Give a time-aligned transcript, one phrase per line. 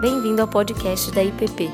[0.00, 1.68] Bem-vindo ao podcast da IPP.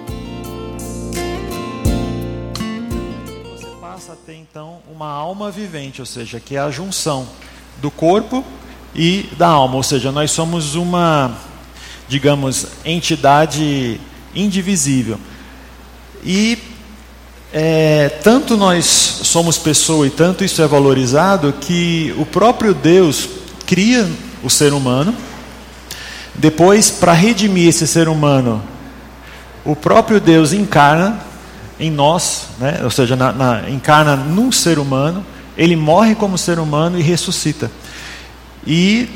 [3.53, 7.29] Você passa a ter então uma alma vivente, ou seja, que é a junção
[7.83, 8.43] do corpo
[8.95, 11.37] e da alma, ou seja, nós somos uma,
[12.09, 14.01] digamos, entidade
[14.35, 15.19] indivisível.
[16.25, 16.57] E
[17.53, 23.29] é, tanto nós somos pessoa e tanto isso é valorizado que o próprio Deus
[23.67, 24.11] cria
[24.43, 25.15] o ser humano.
[26.35, 28.63] Depois, para redimir esse ser humano,
[29.65, 31.21] o próprio Deus encarna
[31.79, 32.81] em nós, né?
[32.83, 35.25] ou seja, na, na, encarna num ser humano,
[35.57, 37.71] ele morre como ser humano e ressuscita.
[38.67, 39.09] E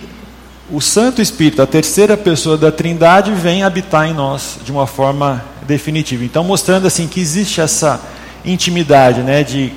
[0.71, 5.45] o Santo Espírito, a terceira pessoa da Trindade, vem habitar em nós de uma forma
[5.67, 6.25] definitiva.
[6.25, 8.01] Então, mostrando assim que existe essa
[8.45, 9.73] intimidade, né, de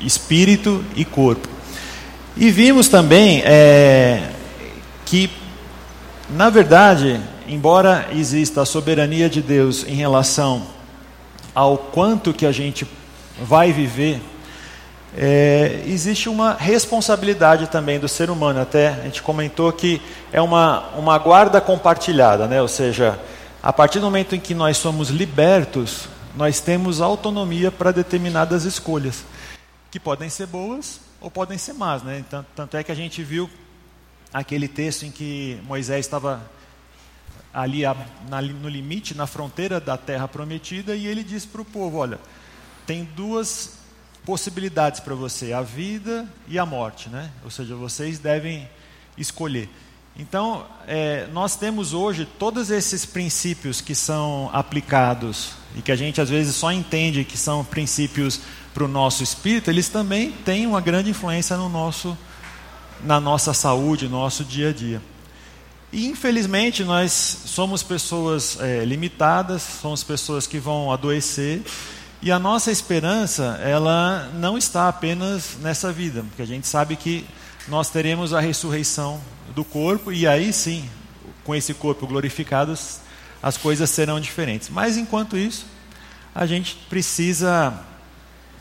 [0.00, 1.48] espírito e corpo.
[2.36, 4.22] E vimos também é,
[5.04, 5.30] que,
[6.30, 10.66] na verdade, embora exista a soberania de Deus em relação
[11.54, 12.86] ao quanto que a gente
[13.40, 14.20] vai viver,
[15.16, 18.60] é, existe uma responsabilidade também do ser humano.
[18.60, 20.00] Até a gente comentou que
[20.32, 22.60] é uma, uma guarda compartilhada, né?
[22.60, 23.18] ou seja,
[23.62, 29.24] a partir do momento em que nós somos libertos, nós temos autonomia para determinadas escolhas,
[29.90, 32.02] que podem ser boas ou podem ser más.
[32.02, 32.24] Né?
[32.28, 33.48] Tanto, tanto é que a gente viu
[34.34, 36.50] aquele texto em que Moisés estava
[37.52, 37.82] ali
[38.60, 42.18] no limite, na fronteira da terra prometida, e ele disse para o povo: Olha,
[42.84, 43.78] tem duas
[44.24, 47.30] possibilidades para você, a vida e a morte, né?
[47.44, 48.68] ou seja, vocês devem
[49.16, 49.68] escolher.
[50.16, 56.20] Então, é, nós temos hoje todos esses princípios que são aplicados e que a gente
[56.20, 58.40] às vezes só entende que são princípios
[58.72, 62.16] para o nosso espírito, eles também têm uma grande influência no nosso,
[63.04, 65.02] na nossa saúde, no nosso dia a dia.
[65.92, 67.12] E infelizmente nós
[67.44, 71.62] somos pessoas é, limitadas, somos pessoas que vão adoecer
[72.24, 77.26] e a nossa esperança ela não está apenas nessa vida, porque a gente sabe que
[77.68, 79.20] nós teremos a ressurreição
[79.54, 80.88] do corpo, e aí sim,
[81.44, 82.74] com esse corpo glorificado,
[83.42, 84.70] as coisas serão diferentes.
[84.70, 85.66] Mas enquanto isso,
[86.34, 87.78] a gente precisa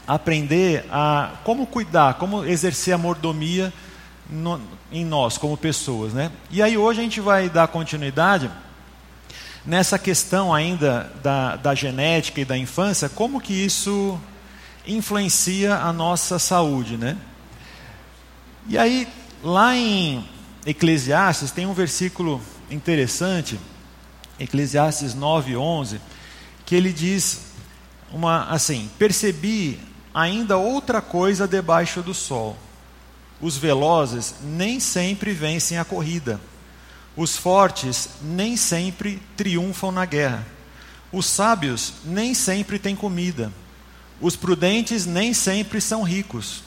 [0.06, 3.74] aprender a como cuidar, como exercer a mordomia
[4.30, 4.62] no,
[4.92, 6.14] em nós, como pessoas.
[6.14, 6.32] Né?
[6.50, 8.50] E aí hoje a gente vai dar continuidade
[9.66, 14.20] nessa questão ainda da, da genética e da infância, como que isso
[14.86, 16.98] influencia a nossa saúde.
[16.98, 17.18] Né?
[18.68, 19.08] E aí,
[19.44, 20.28] lá em
[20.66, 23.60] Eclesiastes tem um versículo interessante,
[24.40, 26.00] Eclesiastes 9:11,
[26.66, 27.42] que ele diz
[28.12, 29.80] uma assim: "Percebi
[30.14, 32.56] ainda outra coisa debaixo do sol.
[33.44, 36.40] Os velozes nem sempre vencem a corrida.
[37.16, 40.48] Os fortes nem sempre triunfam na guerra.
[41.12, 43.52] Os sábios nem sempre têm comida.
[44.22, 46.64] Os prudentes nem sempre são ricos.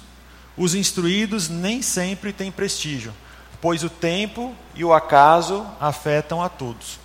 [0.56, 3.12] Os instruídos nem sempre têm prestígio."
[3.60, 6.98] pois o tempo e o acaso afetam a todos.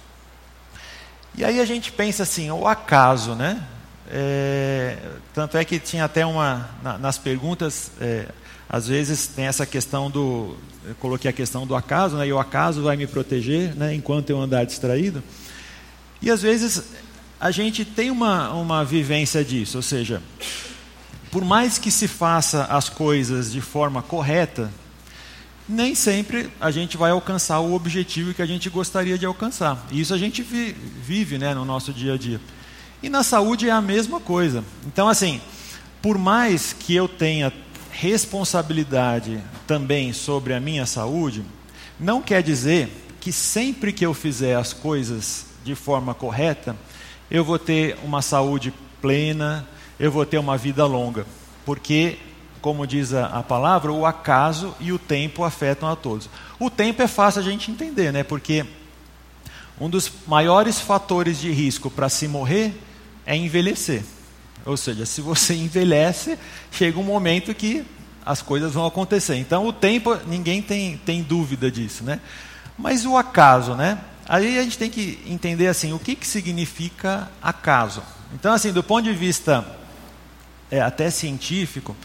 [1.33, 3.65] E aí a gente pensa assim, o acaso, né?
[4.09, 4.97] É,
[5.33, 8.27] tanto é que tinha até uma, na, nas perguntas, é,
[8.73, 10.55] às vezes tem essa questão do,
[10.87, 12.25] eu coloquei a questão do acaso, né?
[12.25, 13.93] E o acaso vai me proteger, né?
[13.93, 15.21] Enquanto eu andar distraído.
[16.21, 16.81] E às vezes
[17.37, 20.21] a gente tem uma, uma vivência disso, ou seja,
[21.29, 24.71] por mais que se faça as coisas de forma correta,
[25.67, 29.85] nem sempre a gente vai alcançar o objetivo que a gente gostaria de alcançar.
[29.91, 32.39] E isso a gente vive né, no nosso dia a dia.
[33.03, 34.63] E na saúde é a mesma coisa.
[34.87, 35.41] Então, assim,
[36.01, 37.51] por mais que eu tenha
[37.91, 41.43] responsabilidade também sobre a minha saúde,
[41.99, 46.75] não quer dizer que sempre que eu fizer as coisas de forma correta,
[47.29, 49.67] eu vou ter uma saúde plena,
[49.99, 51.25] eu vou ter uma vida longa.
[51.65, 52.17] Porque
[52.61, 56.29] como diz a, a, palavra, o acaso e o tempo afetam a todos.
[56.59, 58.23] O tempo é fácil a gente entender, né?
[58.23, 58.65] Porque
[59.79, 62.79] um dos maiores fatores de risco para se morrer
[63.25, 64.03] é envelhecer.
[64.65, 66.37] Ou seja, se você envelhece,
[66.71, 67.85] chega um momento que
[68.25, 69.35] as coisas vão acontecer.
[69.35, 72.19] Então, o tempo, ninguém tem, tem dúvida disso, né?
[72.77, 73.99] Mas o acaso, né?
[74.27, 78.03] Aí a gente tem que entender assim, o que, que significa acaso.
[78.33, 79.65] Então, assim, do ponto de vista
[80.69, 81.95] é, até científico,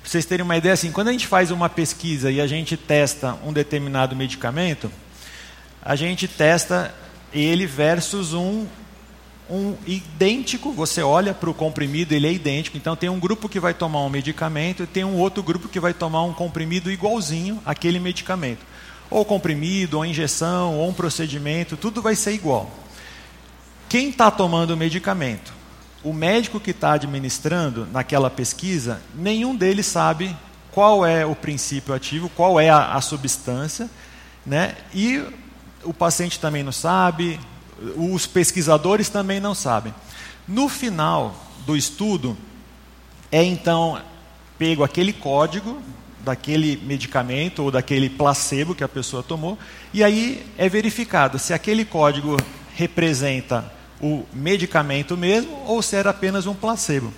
[0.00, 2.76] para vocês terem uma ideia, assim, quando a gente faz uma pesquisa e a gente
[2.76, 4.90] testa um determinado medicamento,
[5.82, 6.94] a gente testa
[7.32, 8.66] ele versus um,
[9.48, 10.72] um idêntico.
[10.72, 12.76] Você olha para o comprimido, ele é idêntico.
[12.76, 15.80] Então tem um grupo que vai tomar um medicamento e tem um outro grupo que
[15.80, 18.64] vai tomar um comprimido igualzinho àquele medicamento.
[19.10, 22.70] Ou comprimido, ou injeção, ou um procedimento, tudo vai ser igual.
[23.88, 25.52] Quem está tomando o medicamento?
[26.02, 30.34] O médico que está administrando naquela pesquisa, nenhum deles sabe
[30.72, 33.88] qual é o princípio ativo, qual é a, a substância,
[34.44, 34.74] né?
[34.92, 35.22] E
[35.84, 37.38] o paciente também não sabe,
[37.96, 39.94] os pesquisadores também não sabem.
[40.46, 41.34] No final
[41.66, 42.36] do estudo,
[43.32, 44.00] é então
[44.58, 45.82] pego aquele código
[46.20, 49.58] daquele medicamento ou daquele placebo que a pessoa tomou,
[49.92, 52.36] e aí é verificado se aquele código
[52.74, 57.12] representa o medicamento mesmo ou se era apenas um placebo.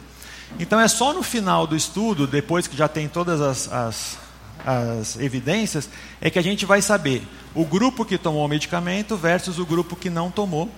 [0.59, 4.19] Então é só no final do estudo, depois que já tem todas as, as,
[4.65, 5.89] as evidências,
[6.21, 9.97] é que a gente vai saber o grupo que tomou o medicamento versus o grupo
[9.97, 10.71] que não tomou.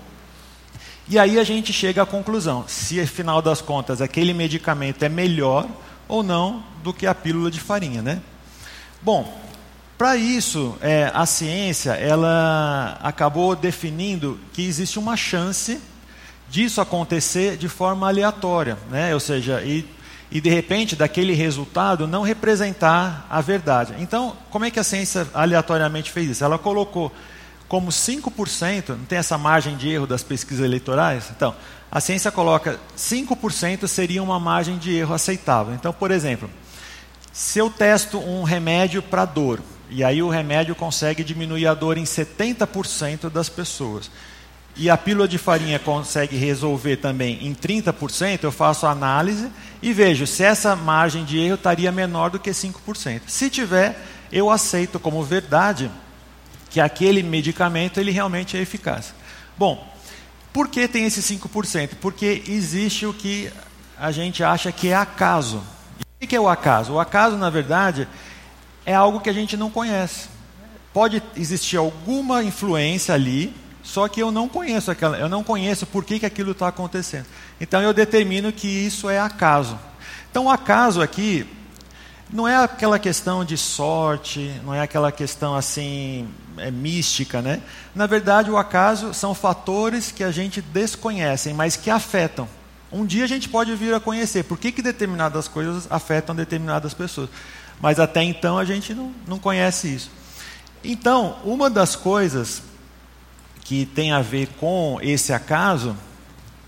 [1.09, 5.67] E aí a gente chega à conclusão se, afinal das contas, aquele medicamento é melhor
[6.07, 8.21] ou não do que a pílula de farinha, né?
[9.01, 9.33] Bom,
[9.97, 15.81] para isso, é, a ciência ela acabou definindo que existe uma chance
[16.49, 19.13] disso acontecer de forma aleatória, né?
[19.13, 19.85] Ou seja, e,
[20.31, 23.95] e de repente daquele resultado não representar a verdade.
[23.99, 26.45] Então, como é que a ciência aleatoriamente fez isso?
[26.45, 27.13] Ela colocou
[27.67, 31.31] como 5%, não tem essa margem de erro das pesquisas eleitorais?
[31.35, 31.55] Então,
[31.91, 35.75] a ciência coloca 5% seria uma margem de erro aceitável.
[35.75, 36.51] Então, por exemplo,
[37.33, 39.61] se eu testo um remédio para dor,
[39.91, 44.11] e aí o remédio consegue diminuir a dor em 70% das pessoas,
[44.79, 49.51] e a pílula de farinha consegue resolver também em 30%, eu faço a análise
[49.83, 53.23] e vejo se essa margem de erro estaria menor do que 5%.
[53.27, 55.91] Se tiver, eu aceito como verdade
[56.71, 59.13] que aquele medicamento ele realmente é eficaz.
[59.57, 59.93] Bom,
[60.53, 61.97] por que tem esse 5%?
[62.01, 63.51] Porque existe o que
[63.99, 65.61] a gente acha que é acaso.
[66.21, 66.93] E o que é o acaso?
[66.93, 68.07] O acaso, na verdade,
[68.87, 70.29] é algo que a gente não conhece.
[70.93, 73.55] Pode existir alguma influência ali,
[73.89, 77.25] só que eu não conheço aquela, eu não conheço por que, que aquilo está acontecendo.
[77.59, 79.79] Então eu determino que isso é acaso.
[80.31, 81.47] Então o acaso aqui
[82.31, 87.63] não é aquela questão de sorte, não é aquela questão assim é, mística, né?
[87.95, 92.47] Na verdade, o acaso são fatores que a gente desconhece, mas que afetam.
[92.93, 96.93] Um dia a gente pode vir a conhecer por que, que determinadas coisas afetam determinadas
[96.93, 97.31] pessoas,
[97.81, 100.11] mas até então a gente não, não conhece isso.
[100.85, 102.68] Então, uma das coisas
[103.69, 105.95] que tem a ver com esse acaso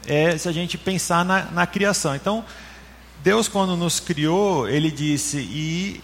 [0.06, 2.14] é se a gente pensar na, na criação.
[2.14, 2.44] Então,
[3.24, 6.02] Deus, quando nos criou, ele disse: E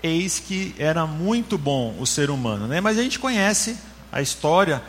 [0.00, 2.68] eis que era muito bom o ser humano.
[2.68, 2.80] Né?
[2.80, 3.76] Mas a gente conhece
[4.12, 4.80] a história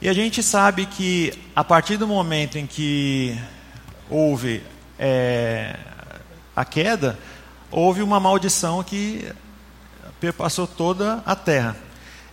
[0.00, 3.36] e a gente sabe que a partir do momento em que
[4.08, 4.62] houve
[4.96, 5.76] é,
[6.54, 7.18] a queda,
[7.68, 9.26] houve uma maldição que
[10.20, 11.76] perpassou toda a terra.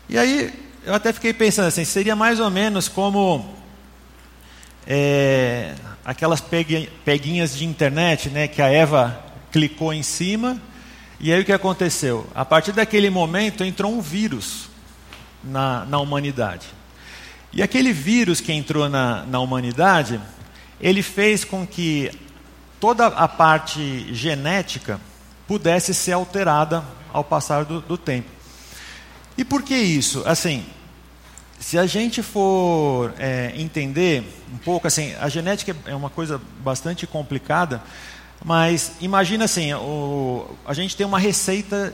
[0.08, 3.54] E aí eu até fiquei pensando assim, seria mais ou menos como
[4.88, 6.42] é, aquelas
[7.06, 10.60] peguinhas de internet, né, que a Eva clicou em cima,
[11.20, 12.28] e aí o que aconteceu?
[12.34, 14.70] A partir daquele momento entrou um vírus
[15.44, 16.66] na, na humanidade.
[17.54, 20.20] E aquele vírus que entrou na, na humanidade,
[20.80, 22.10] ele fez com que
[22.80, 25.00] toda a parte genética
[25.48, 26.84] pudesse ser alterada
[27.14, 28.41] ao passar do, do tempo.
[29.38, 30.24] E por que isso?
[30.26, 30.66] Assim,
[31.60, 37.06] se a gente for é, entender um pouco, assim, a genética é uma coisa bastante
[37.06, 37.82] complicada,
[38.44, 41.94] mas imagina assim, o, a gente tem uma receita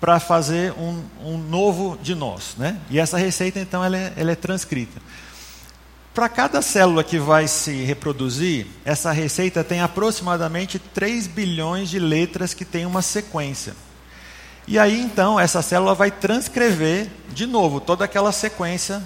[0.00, 2.78] para fazer um, um, novo de nós, né?
[2.90, 5.00] E essa receita então ela é, ela é transcrita.
[6.14, 12.52] Para cada célula que vai se reproduzir, essa receita tem aproximadamente 3 bilhões de letras
[12.52, 13.74] que tem uma sequência.
[14.66, 19.02] E aí então essa célula vai transcrever de novo toda aquela sequência.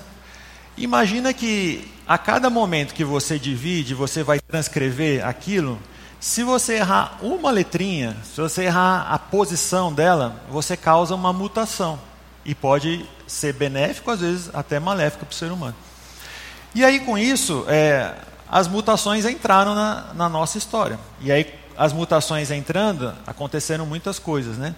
[0.77, 5.79] Imagina que a cada momento que você divide, você vai transcrever aquilo.
[6.21, 11.99] Se você errar uma letrinha, se você errar a posição dela, você causa uma mutação.
[12.45, 15.75] E pode ser benéfico, às vezes até maléfico para o ser humano.
[16.75, 18.15] E aí com isso, é,
[18.49, 20.99] as mutações entraram na, na nossa história.
[21.21, 24.75] E aí as mutações entrando, aconteceram muitas coisas, né?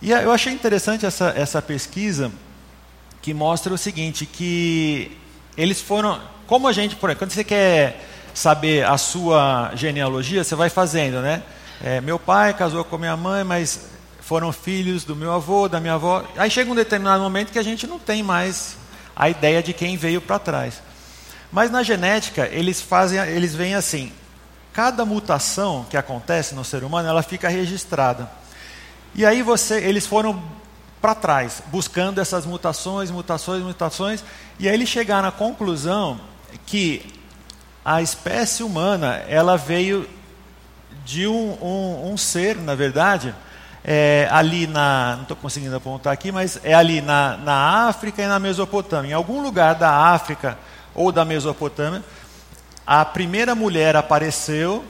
[0.00, 2.30] E eu achei interessante essa, essa pesquisa
[3.22, 5.16] que mostra o seguinte, que
[5.56, 10.54] eles foram, como a gente, por exemplo, quando você quer saber a sua genealogia, você
[10.54, 11.42] vai fazendo, né?
[11.82, 13.88] É, meu pai casou com minha mãe, mas
[14.20, 16.24] foram filhos do meu avô, da minha avó.
[16.36, 18.76] Aí chega um determinado momento que a gente não tem mais
[19.14, 20.82] a ideia de quem veio para trás.
[21.50, 24.12] Mas na genética, eles fazem, eles veem assim,
[24.72, 28.28] cada mutação que acontece no ser humano, ela fica registrada.
[29.16, 30.42] E aí você, eles foram
[31.00, 34.22] para trás, buscando essas mutações, mutações, mutações,
[34.58, 36.20] e aí eles chegaram à conclusão
[36.66, 37.14] que
[37.82, 40.06] a espécie humana, ela veio
[41.02, 43.34] de um, um, um ser, na verdade,
[43.82, 45.14] é, ali na.
[45.14, 49.12] Não estou conseguindo apontar aqui, mas é ali na, na África e na Mesopotâmia.
[49.12, 50.58] Em algum lugar da África
[50.94, 52.02] ou da Mesopotâmia,
[52.86, 54.84] a primeira mulher apareceu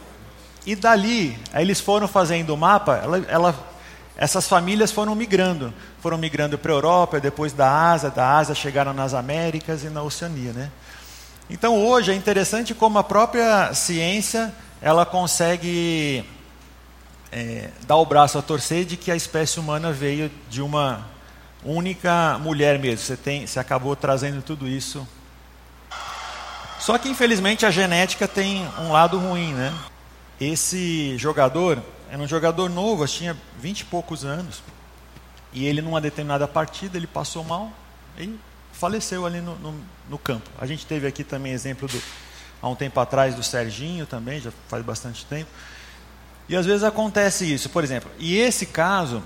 [0.65, 3.76] e dali, eles foram fazendo o mapa, ela, ela,
[4.17, 5.73] essas famílias foram migrando.
[6.01, 10.03] Foram migrando para a Europa, depois da Ásia, da Ásia chegaram nas Américas e na
[10.03, 10.53] Oceania.
[10.53, 10.71] Né?
[11.51, 16.25] Então hoje é interessante como a própria ciência ela consegue
[17.31, 21.07] é, dar o braço a torcer de que a espécie humana veio de uma
[21.63, 23.05] única mulher mesmo.
[23.05, 25.07] Você, tem, você acabou trazendo tudo isso.
[26.79, 29.75] Só que infelizmente a genética tem um lado ruim, né?
[30.41, 31.83] Esse jogador
[32.17, 34.63] era um jogador novo, tinha vinte e poucos anos.
[35.53, 37.71] E ele, numa determinada partida, ele passou mal
[38.19, 38.35] e
[38.73, 39.75] faleceu ali no, no,
[40.09, 40.49] no campo.
[40.59, 42.03] A gente teve aqui também exemplo do,
[42.63, 45.51] há um tempo atrás do Serginho também, já faz bastante tempo.
[46.49, 49.23] E às vezes acontece isso, por exemplo, e esse caso,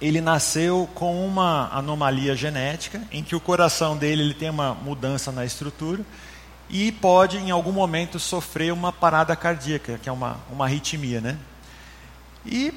[0.00, 5.30] ele nasceu com uma anomalia genética, em que o coração dele ele tem uma mudança
[5.30, 6.02] na estrutura
[6.70, 11.36] e pode em algum momento sofrer uma parada cardíaca, que é uma, uma arritmia, né?
[12.50, 12.72] E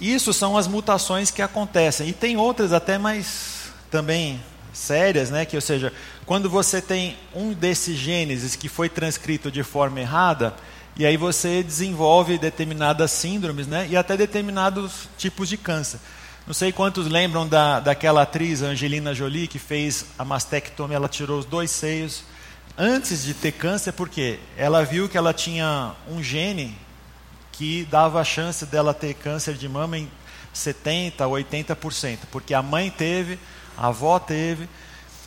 [0.00, 2.08] isso são as mutações que acontecem.
[2.08, 4.40] E tem outras até mais também
[4.72, 5.44] sérias, né?
[5.44, 5.92] Que, ou seja,
[6.24, 10.54] quando você tem um desses genes que foi transcrito de forma errada,
[10.96, 13.86] e aí você desenvolve determinadas síndromes, né?
[13.90, 16.00] E até determinados tipos de câncer.
[16.46, 21.38] Não sei quantos lembram da, daquela atriz Angelina Jolie que fez a mastectomia, ela tirou
[21.38, 22.24] os dois seios
[22.76, 26.76] antes de ter câncer, porque ela viu que ela tinha um gene
[27.60, 30.10] que dava a chance dela ter câncer de mama em
[30.54, 33.38] 70%, 80%, porque a mãe teve,
[33.76, 34.66] a avó teve.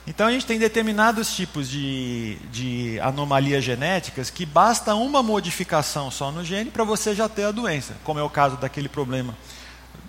[0.08, 6.32] Então a gente tem determinados tipos de, de anomalias genéticas que basta uma modificação só
[6.32, 9.38] no gene para você já ter a doença, como é o caso daquele problema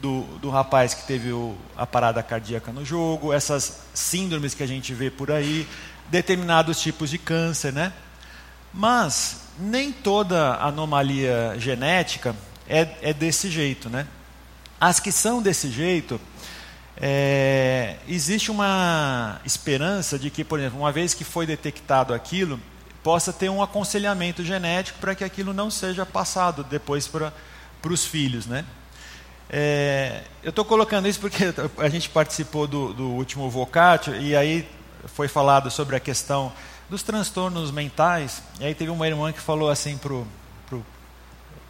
[0.01, 4.67] do, do rapaz que teve o, a parada cardíaca no jogo, essas síndromes que a
[4.67, 5.69] gente vê por aí,
[6.09, 7.93] determinados tipos de câncer, né?
[8.75, 12.35] Mas nem toda anomalia genética
[12.69, 14.07] é, é desse jeito, né?
[14.81, 16.21] As que são desse jeito,
[16.97, 22.61] é, existe uma esperança de que, por exemplo, uma vez que foi detectado aquilo,
[23.03, 27.33] possa ter um aconselhamento genético para que aquilo não seja passado depois para
[27.89, 28.65] os filhos, né?
[29.49, 31.45] É, eu estou colocando isso porque
[31.79, 34.69] a gente participou do, do último Vocatio e aí
[35.07, 36.53] foi falado sobre a questão
[36.89, 38.43] dos transtornos mentais.
[38.61, 40.27] E aí teve uma irmã que falou assim pro
[40.67, 40.87] pro,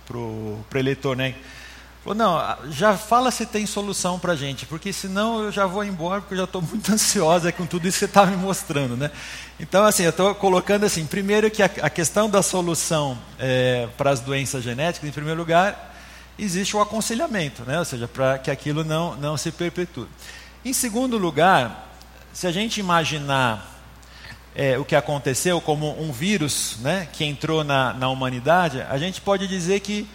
[0.06, 1.35] pro, pro eleitor, né?
[2.04, 6.21] Falou, não, já fala se tem solução para gente, porque senão eu já vou embora,
[6.21, 8.94] porque eu já estou muito ansiosa com tudo isso que você está me mostrando.
[8.94, 9.11] Né?
[9.59, 14.11] Então, assim, eu estou colocando assim, primeiro que a, a questão da solução é, para
[14.11, 15.97] as doenças genéticas, em primeiro lugar,
[16.38, 17.78] existe o aconselhamento, né?
[17.78, 20.06] ou seja, para que aquilo não, não se perpetue.
[20.62, 21.90] Em segundo lugar,
[22.35, 23.74] se a gente imaginar
[24.54, 29.20] é, o que aconteceu como um vírus né, que entrou na, na humanidade, a gente
[29.20, 30.08] pode dizer que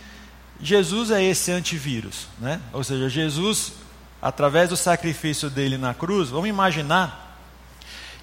[0.62, 2.60] Jesus é esse antivírus, né?
[2.74, 3.74] Ou seja, Jesus,
[4.22, 7.38] através do sacrifício dele na cruz, vamos imaginar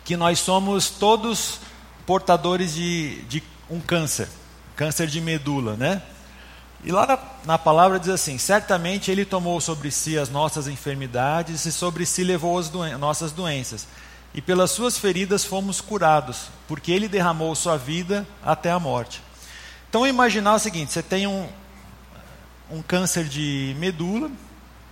[0.05, 1.61] que nós somos todos
[2.05, 4.29] portadores de, de um câncer,
[4.77, 6.03] câncer de medula, né?
[6.85, 11.65] E lá na, na, palavra diz assim: certamente ele tomou sobre si as nossas enfermidades
[11.65, 13.89] e sobre si levou as doen nossas doenças.
[14.37, 19.23] E pelas suas feridas fomos curados, porque ele derramou sua vida até a morte.
[19.89, 21.49] Então imaginar o seguinte: você tem um,
[22.71, 24.31] um câncer de medula,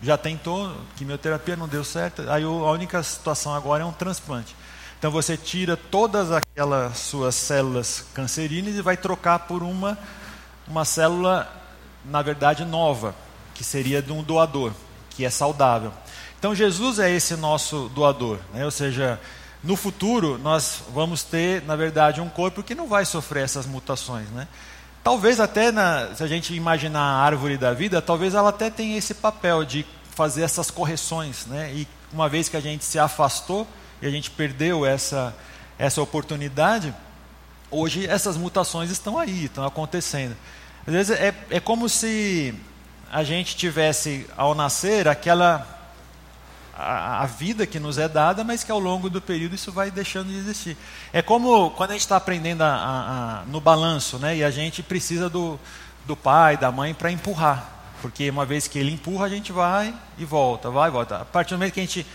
[0.03, 4.57] já tentou, quimioterapia não deu certo, aí a única situação agora é um transplante.
[4.99, 9.99] Então você tira todas aquelas suas células canceríneas e vai trocar por uma,
[10.67, 11.47] uma célula,
[12.03, 13.15] na verdade, nova,
[13.55, 14.73] que seria de um doador,
[15.11, 15.93] que é saudável.
[16.45, 18.67] Então Jesus é esse nosso doador, né?
[18.67, 19.19] ou seja,
[19.63, 24.29] no futuro nós vamos ter, na verdade, um corpo que não vai sofrer essas mutações.
[24.29, 24.47] Né?
[25.03, 28.99] Talvez até, na, se a gente imaginar a árvore da vida, talvez ela até tenha
[28.99, 31.47] esse papel de fazer essas correções.
[31.47, 31.73] Né?
[31.75, 33.67] E uma vez que a gente se afastou
[34.03, 35.35] e a gente perdeu essa,
[35.79, 36.95] essa oportunidade,
[37.71, 40.37] hoje essas mutações estão aí, estão acontecendo.
[40.87, 42.55] Às vezes é, é como se
[43.11, 45.74] a gente tivesse, ao nascer, aquela
[46.77, 50.29] a, vida que nos é dada, mas que ao longo do período isso vai deixando
[50.29, 50.77] de existir.
[51.13, 54.83] É como quando a gente está aprendendo a, a, no balanço, né, e a gente
[54.83, 55.59] precisa do,
[56.05, 57.71] do pai, da mãe para empurrar.
[58.03, 61.19] porque uma vez que ele empurra, a gente vai e volta, vai e volta.
[61.19, 62.07] A partir do momento que a gente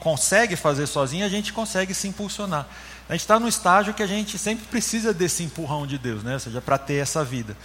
[0.00, 2.66] consegue fazer sozinho, a gente consegue se impulsionar.
[3.08, 6.34] A gente está no estágio que a gente sempre precisa desse empurrão de Deus, né?
[6.34, 7.56] ou seja, para ter essa vida.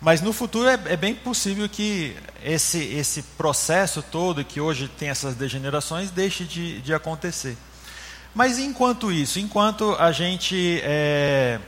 [0.00, 5.08] Mas no futuro é, é, bem possível que esse, esse processo todo, que hoje tem
[5.08, 7.56] essas degenerações, deixe de, de acontecer.
[8.32, 11.58] Mas enquanto isso, enquanto a gente é,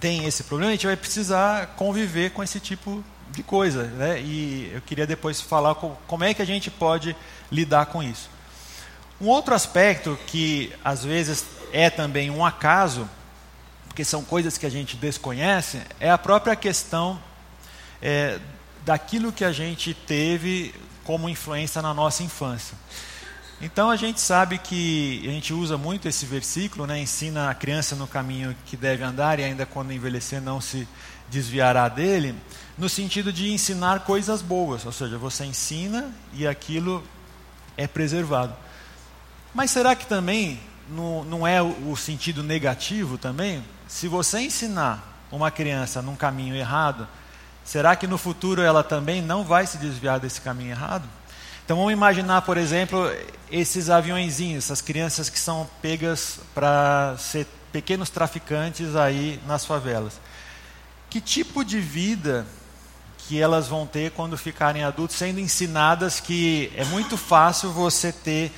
[0.00, 3.84] tem esse problema, a gente vai precisar conviver com esse tipo de coisa.
[3.84, 4.20] Né?
[4.22, 7.14] E eu queria depois falar como é que a gente pode
[7.52, 8.30] lidar com isso.
[9.20, 13.06] Um outro aspecto que às vezes é também um acaso,
[13.88, 17.20] porque são coisas que a gente desconhece, é a própria questão
[18.06, 18.38] é,
[18.84, 20.72] daquilo que a gente teve
[21.02, 22.78] como influência na nossa infância.
[23.60, 27.00] Então a gente sabe que a gente usa muito esse versículo, né?
[27.00, 30.86] ensina a criança no caminho que deve andar e ainda quando envelhecer não se
[31.28, 32.36] desviará dele,
[32.78, 37.02] no sentido de ensinar coisas boas, ou seja, você ensina e aquilo
[37.76, 38.54] é preservado.
[39.52, 43.64] Mas será que também não, não é o sentido negativo também?
[43.88, 47.08] Se você ensinar uma criança num caminho errado,
[47.66, 51.06] será que no futuro ela também não vai se desviar desse caminho errado?
[51.64, 53.12] Então vamos imaginar, por exemplo,
[53.50, 60.20] esses aviãozinhos, essas crianças que são pegas para ser pequenos traficantes aí nas favelas.
[61.10, 62.46] Que tipo de vida
[63.18, 68.52] que elas vão ter quando ficarem adultos, sendo ensinadas que é muito fácil você ter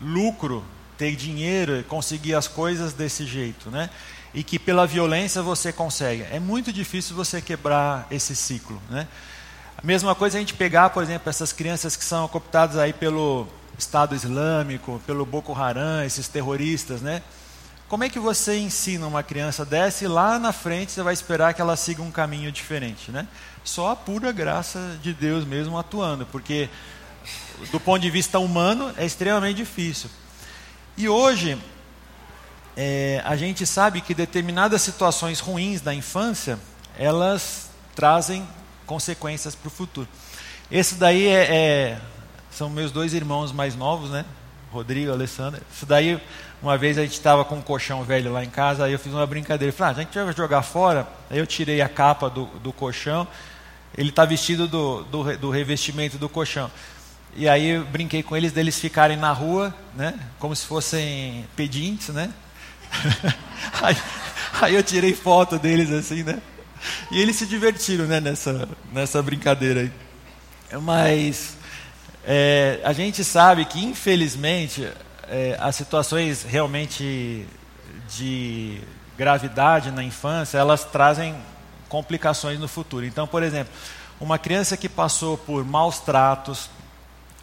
[0.00, 0.64] lucro,
[0.96, 3.90] ter dinheiro, conseguir as coisas desse jeito, né?
[4.34, 6.26] E que pela violência você consegue.
[6.30, 9.06] É muito difícil você quebrar esse ciclo, né?
[9.78, 13.46] A mesma coisa a gente pegar, por exemplo, essas crianças que são cooptadas aí pelo
[13.78, 17.22] Estado Islâmico, pelo Boko Haram, esses terroristas, né?
[17.88, 21.54] Como é que você ensina uma criança dessa e lá na frente você vai esperar
[21.54, 23.28] que ela siga um caminho diferente, né?
[23.62, 26.68] Só a pura graça de Deus mesmo atuando, porque
[27.70, 30.10] do ponto de vista humano é extremamente difícil.
[30.96, 31.58] E hoje
[32.76, 36.58] é, a gente sabe que determinadas situações ruins da infância
[36.98, 38.46] elas trazem
[38.84, 40.08] consequências para o futuro.
[40.70, 41.98] Esse daí é, é,
[42.50, 44.24] são meus dois irmãos mais novos, né?
[44.70, 45.62] Rodrigo Alessandra.
[45.74, 46.20] Isso daí,
[46.60, 49.12] uma vez a gente estava com um colchão velho lá em casa, aí eu fiz
[49.12, 49.72] uma brincadeira.
[49.72, 51.06] Falei, ah, a gente vai jogar fora.
[51.30, 53.26] Aí eu tirei a capa do, do colchão.
[53.96, 56.70] Ele está vestido do, do, do, revestimento do colchão.
[57.34, 60.18] E aí eu brinquei com eles deles ficarem na rua, né?
[60.38, 62.30] Como se fossem pedintes, né?
[63.82, 63.96] Aí,
[64.60, 66.40] aí eu tirei foto deles assim, né?
[67.10, 69.92] E eles se divertiram né, nessa, nessa brincadeira aí.
[70.80, 71.56] Mas
[72.24, 74.88] é, a gente sabe que, infelizmente,
[75.28, 77.46] é, as situações realmente
[78.16, 78.80] de
[79.16, 81.34] gravidade na infância, elas trazem
[81.88, 83.06] complicações no futuro.
[83.06, 83.72] Então, por exemplo,
[84.20, 86.70] uma criança que passou por maus tratos,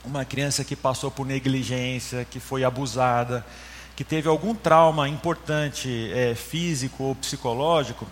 [0.04, 3.46] uma criança que passou por negligência, que foi abusada,
[3.96, 8.08] que teve algum trauma importante é, físico ou psicológico,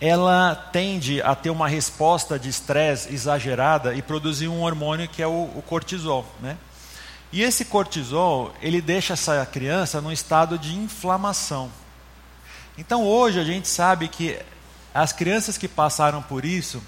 [0.00, 5.26] ela tende a ter uma resposta de estresse exagerada e produzir um hormônio que é
[5.26, 6.58] o, o, cortisol, né?
[7.32, 11.70] E esse cortisol, ele deixa essa criança num estado de inflamação.
[12.76, 14.38] Então hoje a gente sabe que
[14.92, 16.82] as crianças que passaram por isso,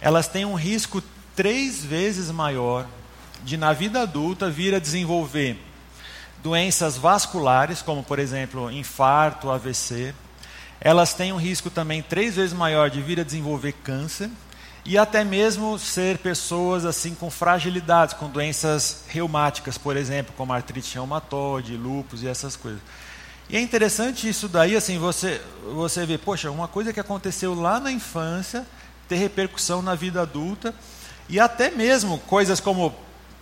[0.00, 1.02] elas têm um risco
[1.34, 2.86] três vezes maior
[3.44, 5.56] de na vida adulta vir a desenvolver
[6.42, 10.14] doenças vasculares, como por exemplo infarto, AVC,
[10.80, 14.30] elas têm um risco também três vezes maior de vir a desenvolver câncer
[14.84, 20.94] e até mesmo ser pessoas assim com fragilidades, com doenças reumáticas, por exemplo, como artrite
[20.94, 22.80] reumatoide, lúpus e essas coisas.
[23.50, 25.40] E é interessante isso daí, assim, você
[25.74, 28.66] você vê, poxa, uma coisa que aconteceu lá na infância
[29.08, 30.74] ter repercussão na vida adulta
[31.28, 32.94] e até mesmo coisas como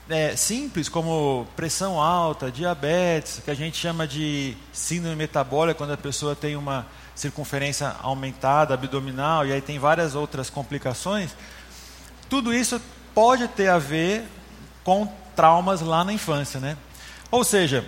[0.09, 5.97] é, simples como pressão alta, diabetes, que a gente chama de síndrome metabólica, quando a
[5.97, 11.35] pessoa tem uma circunferência aumentada, abdominal, e aí tem várias outras complicações,
[12.29, 12.81] tudo isso
[13.15, 14.25] pode ter a ver
[14.85, 16.77] com traumas lá na infância, né?
[17.31, 17.85] Ou seja,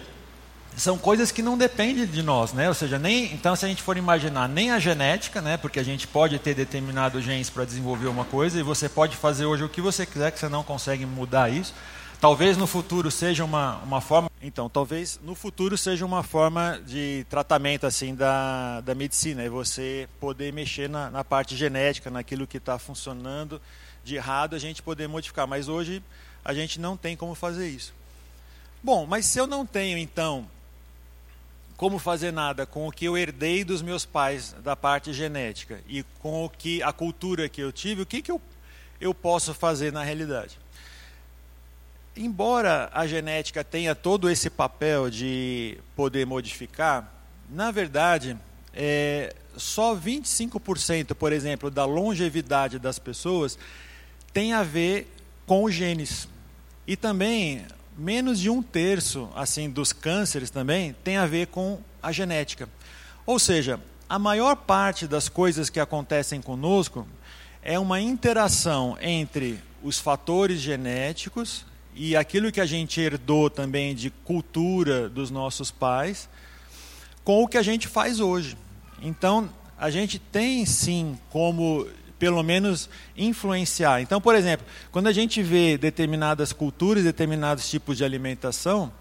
[0.76, 2.68] são coisas que não dependem de nós, né?
[2.68, 5.56] Ou seja, nem então se a gente for imaginar nem a genética, né?
[5.56, 9.44] Porque a gente pode ter determinados genes para desenvolver uma coisa e você pode fazer
[9.44, 11.74] hoje o que você quiser que você não consegue mudar isso.
[12.20, 14.28] Talvez no futuro seja uma, uma forma.
[14.42, 20.08] Então, talvez no futuro seja uma forma de tratamento assim da, da medicina, é você
[20.18, 23.62] poder mexer na, na parte genética, naquilo que está funcionando
[24.02, 25.46] de errado, a gente poder modificar.
[25.46, 26.02] Mas hoje
[26.44, 27.94] a gente não tem como fazer isso.
[28.82, 30.44] Bom, mas se eu não tenho então
[31.76, 36.02] como fazer nada com o que eu herdei dos meus pais da parte genética e
[36.18, 38.40] com o que a cultura que eu tive, o que, que eu
[39.00, 40.58] eu posso fazer na realidade?
[42.20, 47.14] Embora a genética tenha todo esse papel de poder modificar,
[47.48, 48.36] na verdade,
[48.74, 53.56] é, só 25%, por exemplo, da longevidade das pessoas
[54.32, 55.14] tem a ver
[55.46, 56.28] com genes.
[56.88, 57.64] E também
[57.96, 62.68] menos de um terço assim dos cânceres também tem a ver com a genética.
[63.24, 63.78] Ou seja,
[64.08, 67.06] a maior parte das coisas que acontecem conosco
[67.62, 71.64] é uma interação entre os fatores genéticos
[71.98, 76.28] e aquilo que a gente herdou também de cultura dos nossos pais
[77.24, 78.56] com o que a gente faz hoje.
[79.02, 84.00] Então, a gente tem sim como pelo menos influenciar.
[84.00, 88.92] Então, por exemplo, quando a gente vê determinadas culturas, determinados tipos de alimentação,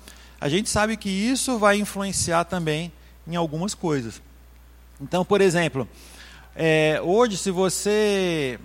[0.41, 2.91] a gente sabe que isso vai influenciar também
[3.27, 4.19] em algumas coisas.
[4.99, 5.87] Então, por exemplo,
[6.55, 8.59] é, hoje, se você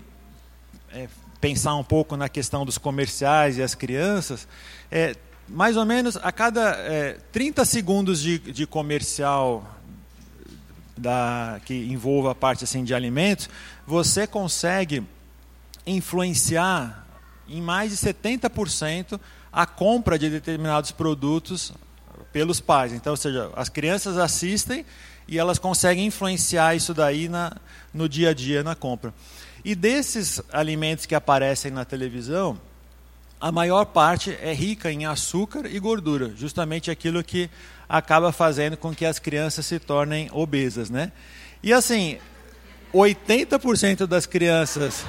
[0.91, 1.07] é,
[1.43, 4.47] pensar um pouco na questão dos comerciais e as crianças,
[4.93, 5.17] é,
[5.49, 6.79] mais ou menos a cada
[7.33, 9.77] 30 é, segundos de, de comercial
[10.97, 13.51] da, que envolva a parte assim, de alimentos,
[13.85, 15.03] você consegue
[15.85, 17.09] influenciar
[17.49, 19.19] em mais de 70%
[19.53, 21.73] a compra de determinados produtos
[22.33, 22.93] pelos pais.
[22.93, 24.87] Então, ou seja, as crianças assistem
[25.27, 27.53] e elas conseguem influenciar isso daí na,
[27.93, 29.13] no dia a dia na compra.
[29.65, 32.59] E desses alimentos que aparecem na televisão,
[33.41, 37.51] a maior parte é rica em açúcar e gordura, justamente aquilo que
[37.89, 41.13] acaba fazendo com que as crianças se tornem obesas, né?
[41.63, 42.19] E assim,
[42.93, 45.05] 80% das crianças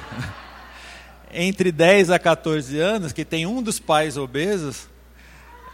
[1.32, 4.88] entre 10 a 14 anos que tem um dos pais obesos,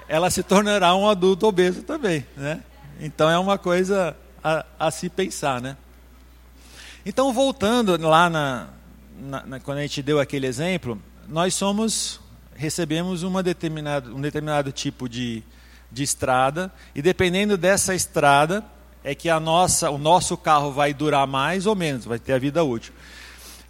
[0.08, 2.60] ela se tornará um adulto obeso também, né?
[3.00, 5.76] Então é uma coisa a, a se pensar, né?
[7.04, 8.68] Então voltando lá na,
[9.18, 12.20] na, na, quando a gente deu aquele exemplo, nós somos
[12.54, 15.42] recebemos uma determinado, um determinado tipo de
[15.90, 18.64] de estrada, e dependendo dessa estrada,
[19.02, 22.38] é que a nossa, o nosso carro vai durar mais ou menos, vai ter a
[22.38, 22.92] vida útil.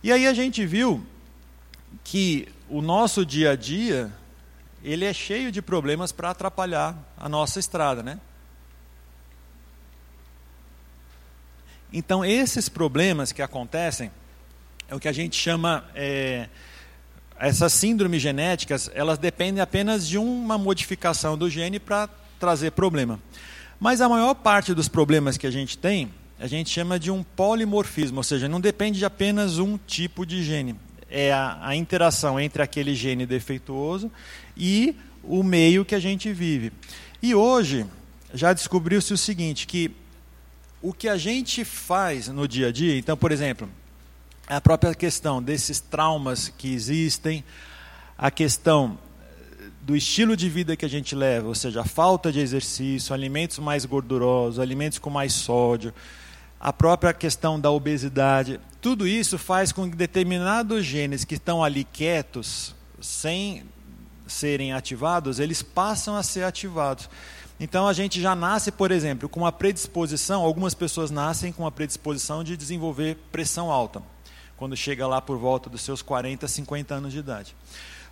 [0.02, 1.04] E aí a gente viu
[2.04, 4.12] que o nosso dia a dia,
[4.82, 8.18] ele é cheio de problemas para atrapalhar a nossa estrada, né?
[11.92, 14.10] Então esses problemas que acontecem
[14.88, 16.48] é o que a gente chama é,
[17.38, 23.18] essas síndromes genéticas, elas dependem apenas de uma modificação do gene para trazer problema.
[23.78, 27.22] Mas a maior parte dos problemas que a gente tem, a gente chama de um
[27.22, 30.76] polimorfismo, ou seja, não depende de apenas um tipo de gene.
[31.08, 34.10] É a, a interação entre aquele gene defeituoso
[34.56, 36.72] e o meio que a gente vive.
[37.22, 37.86] E hoje
[38.32, 39.90] já descobriu-se o seguinte, que
[40.82, 43.68] o que a gente faz no dia a dia, então, por exemplo,
[44.48, 47.44] a própria questão desses traumas que existem,
[48.16, 48.98] a questão
[49.82, 53.58] do estilo de vida que a gente leva, ou seja, a falta de exercício, alimentos
[53.58, 55.92] mais gordurosos, alimentos com mais sódio,
[56.58, 61.84] a própria questão da obesidade, tudo isso faz com que determinados genes que estão ali
[61.84, 63.64] quietos, sem
[64.26, 67.08] serem ativados, eles passam a ser ativados.
[67.60, 71.70] Então a gente já nasce, por exemplo, com uma predisposição, algumas pessoas nascem com a
[71.70, 74.02] predisposição de desenvolver pressão alta
[74.56, 77.54] quando chega lá por volta dos seus 40, 50 anos de idade.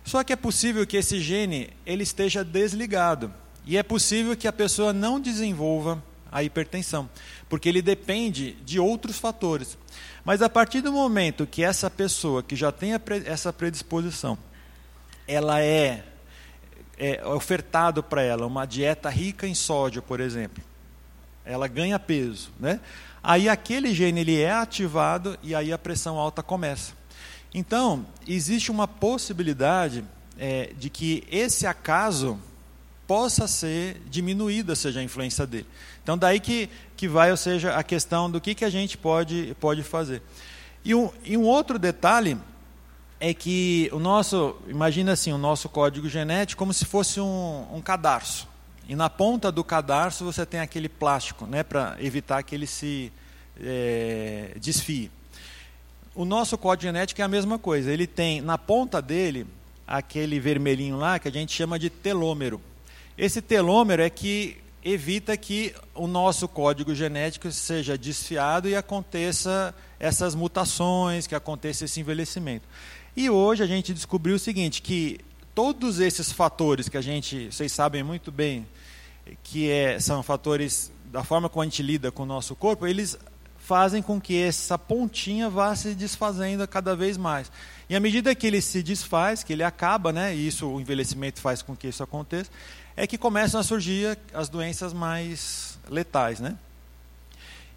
[0.03, 3.33] Só que é possível que esse gene ele esteja desligado
[3.65, 7.09] e é possível que a pessoa não desenvolva a hipertensão,
[7.47, 9.77] porque ele depende de outros fatores.
[10.23, 12.91] Mas a partir do momento que essa pessoa que já tem
[13.25, 14.37] essa predisposição,
[15.27, 16.03] ela é,
[16.99, 20.61] é ofertado para ela uma dieta rica em sódio, por exemplo,
[21.45, 22.79] ela ganha peso, né?
[23.23, 26.93] Aí aquele gene ele é ativado e aí a pressão alta começa.
[27.53, 30.03] Então, existe uma possibilidade
[30.37, 32.39] é, de que esse acaso
[33.07, 35.65] possa ser diminuída, seja a influência dele.
[36.03, 39.55] Então, daí que, que vai, ou seja, a questão do que, que a gente pode,
[39.59, 40.21] pode fazer.
[40.85, 42.37] E um, e um outro detalhe
[43.19, 47.81] é que o nosso, imagina assim, o nosso código genético como se fosse um, um
[47.81, 48.47] cadarço.
[48.87, 53.11] E na ponta do cadarço você tem aquele plástico, né, para evitar que ele se
[53.61, 55.11] é, desfie.
[56.15, 57.91] O nosso código genético é a mesma coisa.
[57.91, 59.45] Ele tem na ponta dele
[59.87, 62.59] aquele vermelhinho lá que a gente chama de telômero.
[63.17, 70.33] Esse telômero é que evita que o nosso código genético seja desfiado e aconteça essas
[70.33, 72.67] mutações, que aconteça esse envelhecimento.
[73.15, 75.19] E hoje a gente descobriu o seguinte, que
[75.53, 78.67] todos esses fatores que a gente, vocês sabem muito bem,
[79.43, 83.17] que é, são fatores da forma como a gente lida com o nosso corpo, eles
[83.57, 87.51] fazem com que essa pontinha vá se desfazendo cada vez mais.
[87.89, 91.39] E à medida que ele se desfaz, que ele acaba, né, e isso o envelhecimento
[91.39, 92.49] faz com que isso aconteça,
[92.95, 96.57] é que começam a surgir as doenças mais letais, né?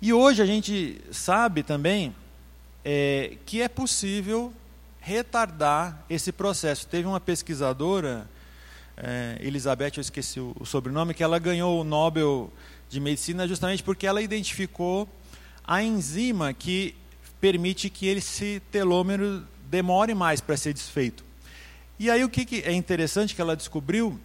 [0.00, 2.14] E hoje a gente sabe também
[2.84, 4.52] é, que é possível
[5.02, 6.86] retardar esse processo.
[6.86, 8.30] Teve uma pesquisadora,
[8.96, 12.50] é, Elizabeth, eu esqueci o, o sobrenome, que ela ganhou o Nobel
[12.88, 15.08] de Medicina justamente porque ela identificou
[15.64, 16.94] a enzima que
[17.40, 21.24] permite que esse telômero demore mais para ser desfeito.
[21.98, 24.20] E aí o que é interessante que ela descobriu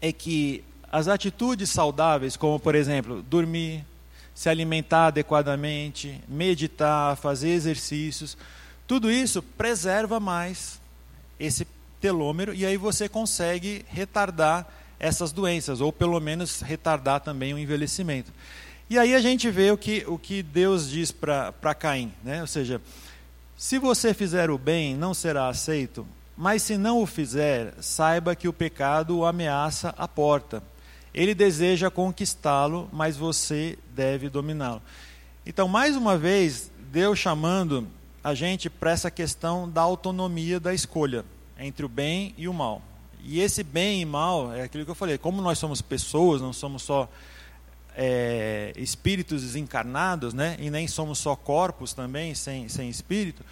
[0.00, 3.84] é que as atitudes saudáveis, como por exemplo, dormir,
[4.34, 8.38] se alimentar adequadamente, meditar, fazer exercícios,
[8.90, 10.80] tudo isso preserva mais
[11.38, 11.64] esse
[12.00, 14.66] telômero e aí você consegue retardar
[14.98, 18.32] essas doenças, ou pelo menos retardar também o envelhecimento.
[18.90, 22.40] E aí a gente vê o que, o que Deus diz para Caim, né?
[22.40, 22.82] ou seja,
[23.56, 26.04] se você fizer o bem, não será aceito,
[26.36, 30.60] mas se não o fizer, saiba que o pecado o ameaça à porta.
[31.14, 34.82] Ele deseja conquistá-lo, mas você deve dominá-lo.
[35.46, 37.86] Então, mais uma vez, Deus chamando
[38.22, 41.24] a gente para essa questão da autonomia da escolha
[41.58, 42.82] entre o bem e o mal.
[43.22, 46.52] E esse bem e mal é aquilo que eu falei, como nós somos pessoas, não
[46.52, 47.08] somos só
[47.96, 50.56] é, espíritos desencarnados, né?
[50.58, 53.44] e nem somos só corpos também, sem, sem espírito,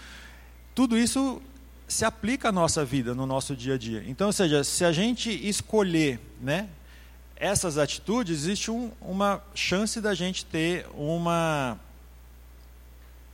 [0.74, 1.42] tudo isso
[1.86, 4.04] se aplica à nossa vida, no nosso dia a dia.
[4.06, 6.68] Então, ou seja, se a gente escolher né,
[7.34, 11.78] essas atitudes, existe um, uma chance da gente ter uma,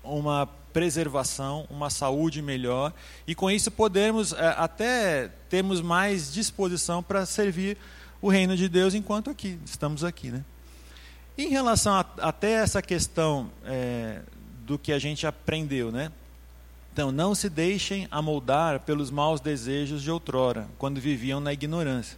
[0.03, 2.93] uma preservação, uma saúde melhor,
[3.29, 7.79] e com isso podemos é, até termos mais disposição para servir
[8.21, 10.33] o reino de Deus enquanto aqui, estamos aqui.
[10.33, 10.45] Né?
[11.39, 14.21] Em relação a, até essa questão é,
[14.67, 16.11] do que a gente aprendeu, né?
[16.93, 22.17] Então, não se deixem amoldar pelos maus desejos de outrora, quando viviam na ignorância.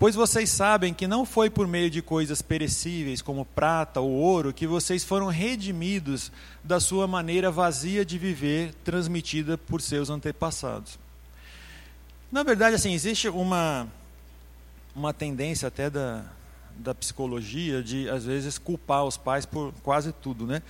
[0.00, 4.50] Pois vocês sabem que não foi por meio de coisas perecíveis, como prata ou ouro,
[4.50, 6.32] que vocês foram redimidos
[6.64, 10.98] da sua maneira vazia de viver, transmitida por seus antepassados.
[12.32, 13.86] Na verdade, assim, existe uma,
[14.96, 16.24] uma tendência até da,
[16.76, 20.62] da psicologia de, às vezes, culpar os pais por quase tudo, né?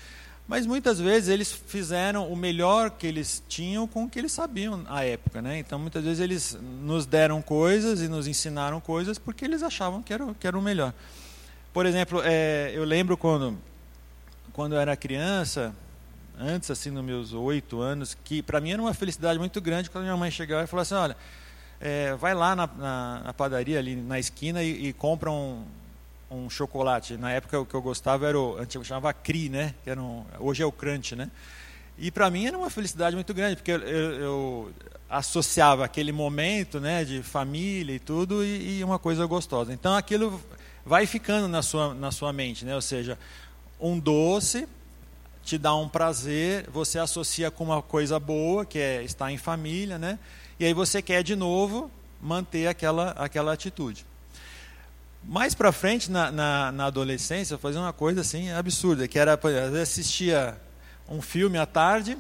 [0.51, 4.85] Mas muitas vezes eles fizeram o melhor que eles tinham com o que eles sabiam
[4.89, 5.61] à época, né?
[5.61, 10.13] Então muitas vezes eles nos deram coisas e nos ensinaram coisas porque eles achavam que
[10.13, 10.93] era, que era o melhor.
[11.73, 13.57] Por exemplo, é, eu lembro quando,
[14.53, 15.73] quando eu era criança,
[16.37, 20.03] antes assim, nos meus oito anos, que para mim era uma felicidade muito grande quando
[20.03, 21.17] minha mãe chegava e falou assim, olha,
[21.81, 25.65] é, vai lá na, na, na, padaria ali na esquina e, e compra um,
[26.31, 27.17] um chocolate.
[27.17, 29.75] Na época o que eu gostava era o, antigo chamava Cri, né?
[29.83, 31.31] Que era um, hoje é o Crunch, né?
[31.99, 34.73] E para mim era uma felicidade muito grande, porque eu, eu,
[35.09, 39.73] associava aquele momento, né, de família e tudo e, e, uma coisa gostosa.
[39.73, 40.41] Então aquilo
[40.87, 42.75] vai ficando na sua na sua mente, né?
[42.75, 43.19] Ou seja,
[43.79, 44.67] um doce
[45.43, 49.99] te dá um prazer, você associa com uma coisa boa, que é estar em família,
[49.99, 50.19] né?
[50.59, 51.91] E aí você quer de novo
[52.21, 54.07] manter aquela aquela atitude.
[55.23, 59.35] Mais para frente, na, na, na, adolescência, eu fazia uma coisa assim absurda, que era,
[59.35, 60.59] às vezes assistia
[61.09, 62.17] um filme à tarde,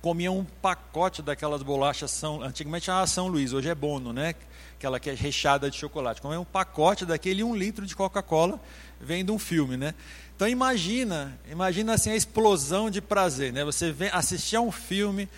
[0.00, 4.34] comia um pacote daquelas bolachas São, antigamente chamava São Luís, hoje é Bono, né?
[4.78, 6.22] Aquela que é recheada de chocolate.
[6.22, 8.58] Comia um pacote daquele um litro de Coca-Cola
[9.00, 9.94] vendo um filme, né?
[10.34, 13.64] Então imagina, imagina assim a explosão de prazer, né?
[13.64, 15.28] Você vem assistir a um filme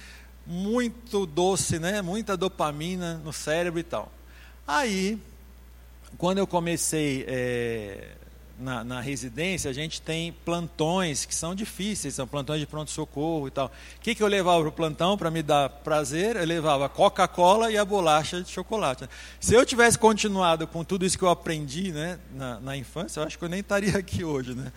[0.47, 2.01] muito doce, né?
[2.03, 4.13] Muita dopamina no cérebro e tal.
[4.69, 5.19] Aí
[6.19, 8.09] quando eu comecei é,
[8.59, 13.51] na, na, residência, a gente tem plantões que são difíceis, são plantões de pronto-socorro e
[13.51, 13.67] tal.
[13.67, 16.37] O que, que eu levava para o plantão para me dar prazer?
[16.37, 19.09] Eu levava Coca-Cola e a bolacha de chocolate.
[19.41, 23.25] Se eu tivesse continuado com tudo isso que eu aprendi né, na, na infância, eu
[23.25, 24.55] acho que eu nem estaria aqui hoje.
[24.55, 24.71] Né?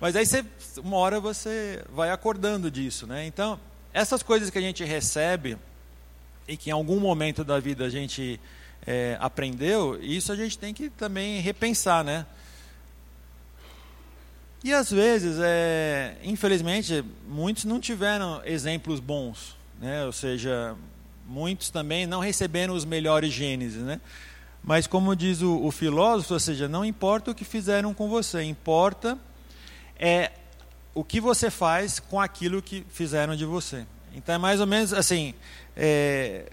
[0.00, 0.44] Mas aí você,
[0.78, 3.06] uma hora você vai acordando disso.
[3.06, 3.26] Né?
[3.26, 3.58] Então,
[3.92, 5.56] essas coisas que a gente recebe
[6.46, 8.40] e que em algum momento da vida a gente
[8.90, 12.24] é, aprendeu, isso a gente tem que também repensar, né?
[14.64, 20.06] E às vezes, é, infelizmente, muitos não tiveram exemplos bons, né?
[20.06, 20.74] Ou seja,
[21.26, 24.00] muitos também não receberam os melhores genes, né?
[24.64, 28.42] Mas como diz o, o filósofo, ou seja, não importa o que fizeram com você,
[28.42, 29.18] importa
[29.98, 30.32] é
[30.94, 33.86] o que você faz com aquilo que fizeram de você.
[34.14, 35.34] Então é mais ou menos assim,
[35.76, 36.50] é,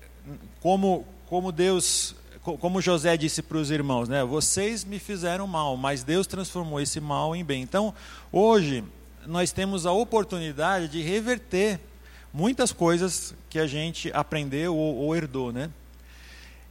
[0.59, 2.13] como, como Deus,
[2.53, 4.23] como José disse para os irmãos, né?
[4.23, 7.63] Vocês me fizeram mal, mas Deus transformou esse mal em bem.
[7.63, 7.93] Então,
[8.31, 8.83] hoje,
[9.25, 11.79] nós temos a oportunidade de reverter
[12.31, 15.71] muitas coisas que a gente aprendeu ou, ou herdou, né?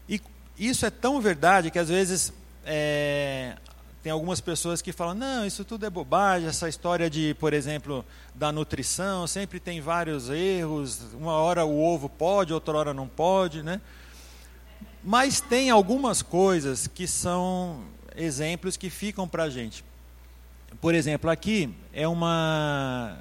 [0.08, 0.20] E
[0.56, 2.32] isso é tão verdade que às vezes
[2.64, 3.56] é,
[4.00, 8.04] tem algumas pessoas que falam: não, isso tudo é bobagem, essa história de, por exemplo,
[8.32, 13.60] da nutrição, sempre tem vários erros, uma hora o ovo pode, outra hora não pode,
[13.60, 13.80] né?
[15.06, 17.84] Mas tem algumas coisas que são
[18.16, 19.84] exemplos que ficam para a gente.
[20.80, 23.14] Por exemplo, aqui é uma,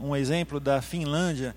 [0.00, 1.54] um exemplo da Finlândia.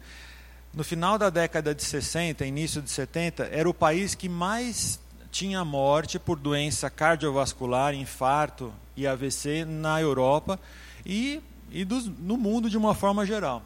[0.71, 4.99] No final da década de 60, início de 70, era o país que mais
[5.31, 10.59] tinha morte por doença cardiovascular, infarto e AVC na Europa
[11.03, 11.41] e,
[11.71, 13.63] e do, no mundo de uma forma geral.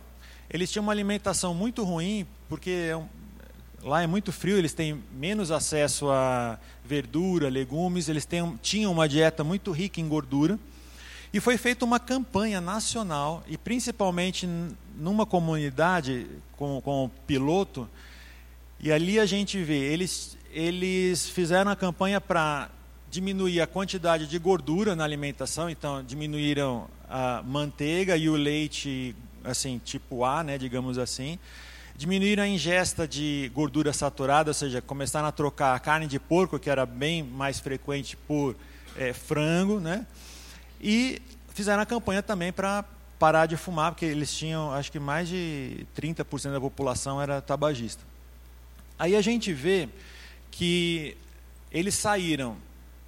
[0.50, 2.96] Eles tinham uma alimentação muito ruim, porque é
[3.84, 9.08] lá é muito frio, eles têm menos acesso a verdura, legumes, eles têm, tinham uma
[9.08, 10.58] dieta muito rica em gordura.
[11.34, 14.48] E foi feita uma campanha nacional, e principalmente
[14.98, 17.90] numa comunidade com, com o piloto,
[18.80, 22.70] e ali a gente vê, eles eles fizeram a campanha para
[23.10, 29.82] diminuir a quantidade de gordura na alimentação, então diminuíram a manteiga e o leite, assim,
[29.84, 31.40] tipo A, né, digamos assim.
[31.96, 36.58] Diminuíram a ingesta de gordura saturada, ou seja, começaram a trocar a carne de porco,
[36.58, 38.56] que era bem mais frequente, por
[38.98, 40.06] é, frango, né?
[40.82, 41.22] E
[41.54, 42.84] fizeram a campanha também para
[43.20, 48.04] parar de fumar, porque eles tinham, acho que mais de 30% da população era tabagista.
[48.98, 49.88] Aí a gente vê
[50.52, 51.16] que
[51.72, 52.58] eles saíram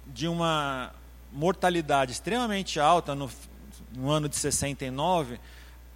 [0.06, 0.92] de uma
[1.32, 3.30] mortalidade extremamente alta no,
[3.94, 5.38] no ano de 69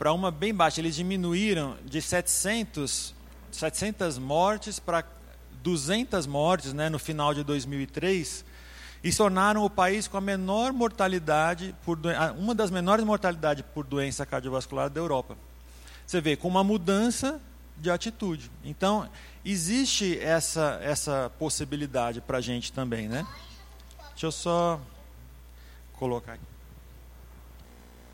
[0.01, 0.81] para uma bem baixa.
[0.81, 3.15] Eles diminuíram de 700,
[3.53, 5.05] 700 mortes para
[5.63, 8.43] 200 mortes né, no final de 2003
[9.05, 11.99] e tornaram o país com a menor mortalidade, por
[12.39, 15.37] uma das menores mortalidades por doença cardiovascular da Europa.
[16.07, 17.39] Você vê, com uma mudança
[17.77, 18.51] de atitude.
[18.65, 19.07] Então,
[19.45, 23.27] existe essa, essa possibilidade para a gente também, né?
[24.13, 24.81] Deixa eu só
[25.93, 26.50] colocar aqui.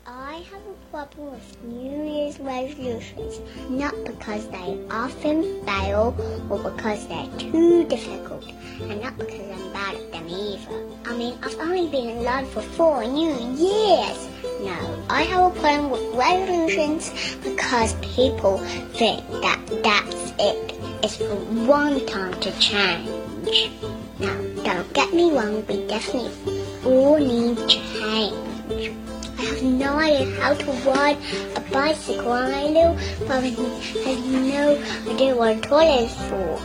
[0.09, 6.15] I have a problem with New Year's resolutions, not because they often fail
[6.49, 8.45] or because they're too difficult,
[8.79, 10.87] and not because I'm bad at them either.
[11.07, 14.29] I mean, I've only been in love for four new years.
[14.61, 17.11] No, I have a problem with resolutions
[17.43, 18.59] because people
[18.93, 20.73] think that that's it.
[21.03, 21.35] It's for
[21.67, 23.71] one time to change.
[24.19, 29.06] Now, don't get me wrong, we definitely all need change.
[29.47, 31.17] Have no idea how to ride
[31.55, 32.93] a bicycle and I know
[33.27, 34.75] Mother has no
[35.09, 36.59] idea what a toilet is for.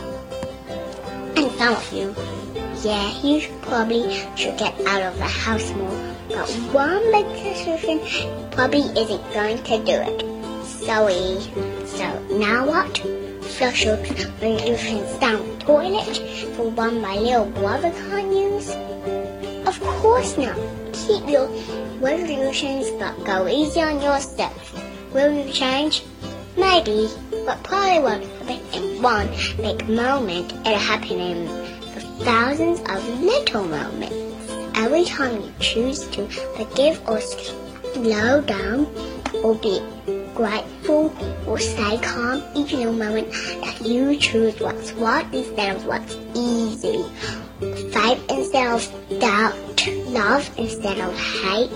[1.37, 2.13] And some of you,
[2.83, 6.15] yeah, you probably should get out of the house more.
[6.27, 8.01] But one big solution
[8.51, 10.65] probably isn't going to do it.
[10.65, 11.39] Sorry.
[11.85, 12.97] So now what?
[13.45, 16.17] Flush your resolutions down the toilet
[16.57, 18.75] for one my little brother can't use?
[19.65, 20.57] Of course not.
[20.93, 21.47] Keep your
[21.99, 24.73] resolutions, but go easy on yourself.
[25.13, 26.03] Will you change?
[26.57, 27.09] Maybe,
[27.45, 30.51] but probably won't happen in one big moment.
[30.65, 31.47] It'll happen in
[32.19, 34.15] thousands of little moments.
[34.75, 38.87] Every time you choose to forgive or slow down
[39.43, 39.81] or be
[40.35, 41.13] grateful
[41.47, 47.05] or stay calm, each little moment that you choose what's what instead of what's easy.
[47.59, 49.55] Faith instead of doubt,
[50.07, 51.69] love instead of hate.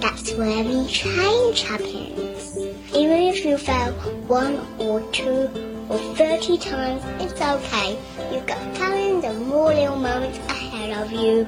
[0.00, 2.56] That's where the change happens.
[2.94, 3.92] Even if you fail
[4.26, 5.48] one or two
[5.88, 7.98] or 30 times, it's okay.
[8.32, 11.46] You've got thousands of more little moments ahead of you.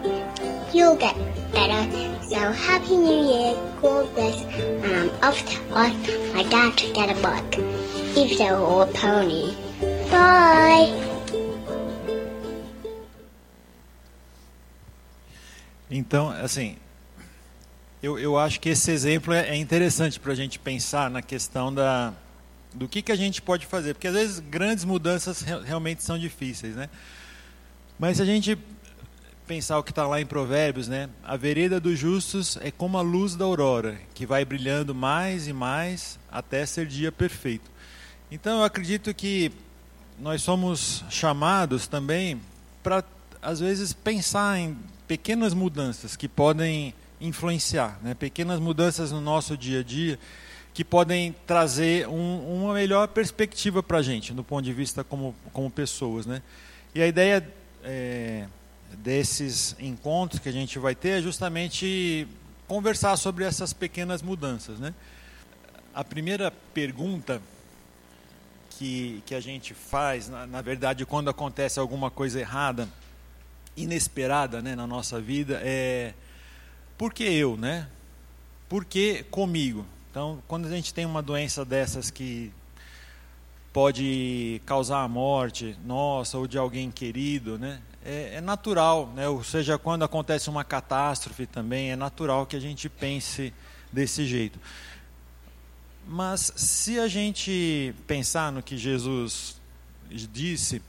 [0.73, 1.17] You'll get
[1.53, 2.21] better.
[2.23, 7.17] So happy new year, God bless, and I'm off to ask my dad to get
[7.17, 7.57] a bike.
[8.17, 9.55] If so, or a pony.
[10.11, 11.20] Bye!
[15.91, 16.77] Então, assim,
[18.03, 21.75] eu, eu acho que esse exemplo é, é interessante para a gente pensar na questão
[21.75, 22.15] da,
[22.73, 26.19] do que, que a gente pode fazer, porque às vezes grandes mudanças re, realmente são
[26.19, 26.89] difíceis, né?
[27.99, 28.57] Mas se a gente
[29.47, 31.11] pensar o que está lá em Provérbios, né?
[31.25, 35.53] A vereda dos justos é como a luz da aurora, que vai brilhando mais e
[35.53, 37.69] mais até ser dia perfeito.
[38.31, 39.51] Então eu acredito que
[40.21, 42.41] nós somos chamados também
[42.81, 43.03] para,
[43.43, 44.77] às vezes, pensar em
[45.09, 48.15] pequenas mudanças que podem influenciar, né?
[48.15, 50.19] pequenas mudanças no nosso dia a dia
[50.73, 55.35] que podem trazer um, uma melhor perspectiva para a gente, do ponto de vista como,
[55.53, 56.27] como pessoas.
[56.27, 56.43] Né?
[56.95, 57.47] E a ideia
[57.83, 58.47] é,
[58.99, 62.27] desses encontros que a gente vai ter é justamente
[62.69, 64.79] conversar sobre essas pequenas mudanças.
[64.79, 64.95] Né?
[65.93, 67.43] A primeira pergunta
[68.71, 72.89] que, que a gente faz, na, na verdade, quando acontece alguma coisa errada,
[73.83, 76.15] inesperada né, na nossa vida, é
[76.97, 77.89] por que eu, né?
[78.69, 79.87] Por que comigo?
[80.11, 82.53] Então, quando a gente tem uma doença dessas que
[83.73, 87.81] pode causar a morte nossa ou de alguém querido, né?
[88.05, 89.29] É, é, natural, né?
[89.29, 93.53] Ou seja, quando acontece uma catástrofe também, é natural que a gente pense
[93.93, 94.59] desse jeito.
[96.07, 99.61] Mas se a gente pensar no que Jesus
[100.11, 100.83] disse,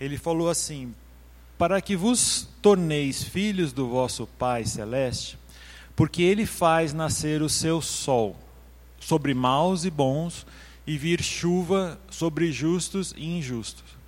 [0.00, 0.94] ele falou assim:
[1.58, 5.36] para que vos torneis filhos do vosso Pai celeste,
[5.96, 8.36] porque ele faz nascer o seu sol
[9.00, 10.46] sobre maus e bons
[10.86, 13.98] e vir chuva sobre justos e injustos.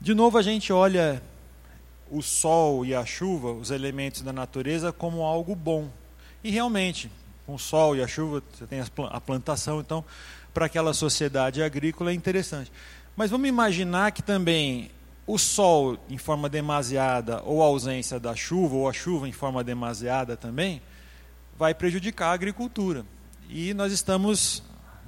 [0.00, 1.20] De novo a gente olha
[2.08, 5.90] o sol e a chuva, os elementos da natureza como algo bom.
[6.42, 7.10] E realmente,
[7.44, 10.04] com o sol e a chuva, você tem a plantação, então,
[10.54, 12.70] para aquela sociedade agrícola é interessante.
[13.16, 14.90] Mas vamos imaginar que também
[15.28, 19.62] o sol em forma demasiada, ou a ausência da chuva, ou a chuva em forma
[19.62, 20.80] demasiada também,
[21.58, 23.04] vai prejudicar a agricultura.
[23.46, 24.62] E nós estamos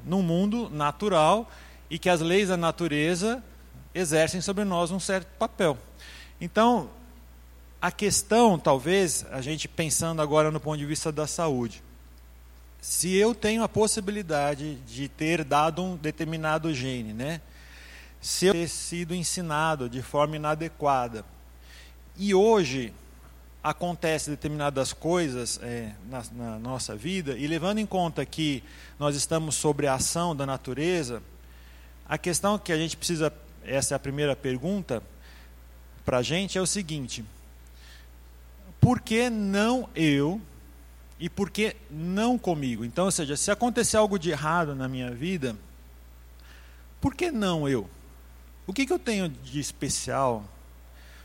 [0.04, 1.50] num mundo natural
[1.88, 3.42] e que as leis da natureza
[3.94, 5.78] exercem sobre nós um certo papel.
[6.38, 6.90] Então,
[7.80, 11.82] a questão, talvez, a gente pensando agora no ponto de vista da saúde,
[12.78, 17.40] se eu tenho a possibilidade de ter dado um determinado gene, né?
[18.20, 21.24] Se eu ter sido ensinado de forma inadequada,
[22.16, 22.92] e hoje
[23.62, 28.62] acontece determinadas coisas é, na, na, nossa vida, e levando em conta que
[28.98, 31.22] nós estamos sobre a ação da natureza,
[32.08, 33.32] a questão que a gente precisa,
[33.64, 35.02] essa é a primeira pergunta
[36.04, 37.24] para a gente, é o seguinte:
[38.80, 40.40] por que não eu
[41.18, 42.84] e por que não comigo?
[42.84, 45.54] Então, ou seja, se acontecer algo de errado na minha vida,
[47.00, 47.88] por que não eu?
[48.70, 50.44] O que, que eu tenho de especial?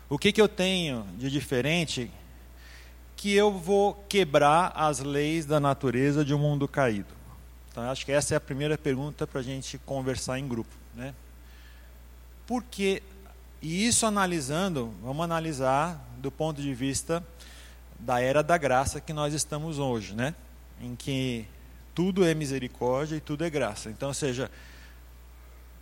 [0.10, 2.10] O que, que eu tenho de diferente
[3.16, 7.14] que eu vou quebrar as leis da natureza de um mundo caído?
[7.70, 10.76] Então, acho que essa é a primeira pergunta para a gente conversar em grupo.
[10.96, 11.14] Né?
[12.48, 13.04] Por que?
[13.62, 17.24] E isso analisando, vamos analisar do ponto de vista
[18.00, 20.34] da era da graça que nós estamos hoje, né?
[20.82, 21.46] Em que
[21.94, 23.92] tudo é misericórdia e tudo é graça.
[23.92, 24.50] Então, ou seja,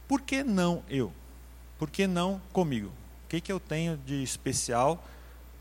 [0.09, 1.13] por que não eu?
[1.83, 2.87] Por que não comigo?
[2.87, 5.05] O que, que eu tenho de especial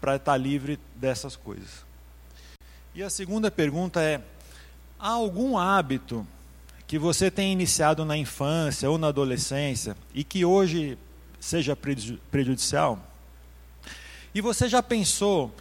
[0.00, 1.84] para estar livre dessas coisas?
[2.94, 4.22] E a segunda pergunta é:
[5.00, 6.24] há algum hábito
[6.86, 10.96] que você tenha iniciado na infância ou na adolescência e que hoje
[11.40, 11.76] seja
[12.30, 13.00] prejudicial?
[14.32, 15.52] E você já pensou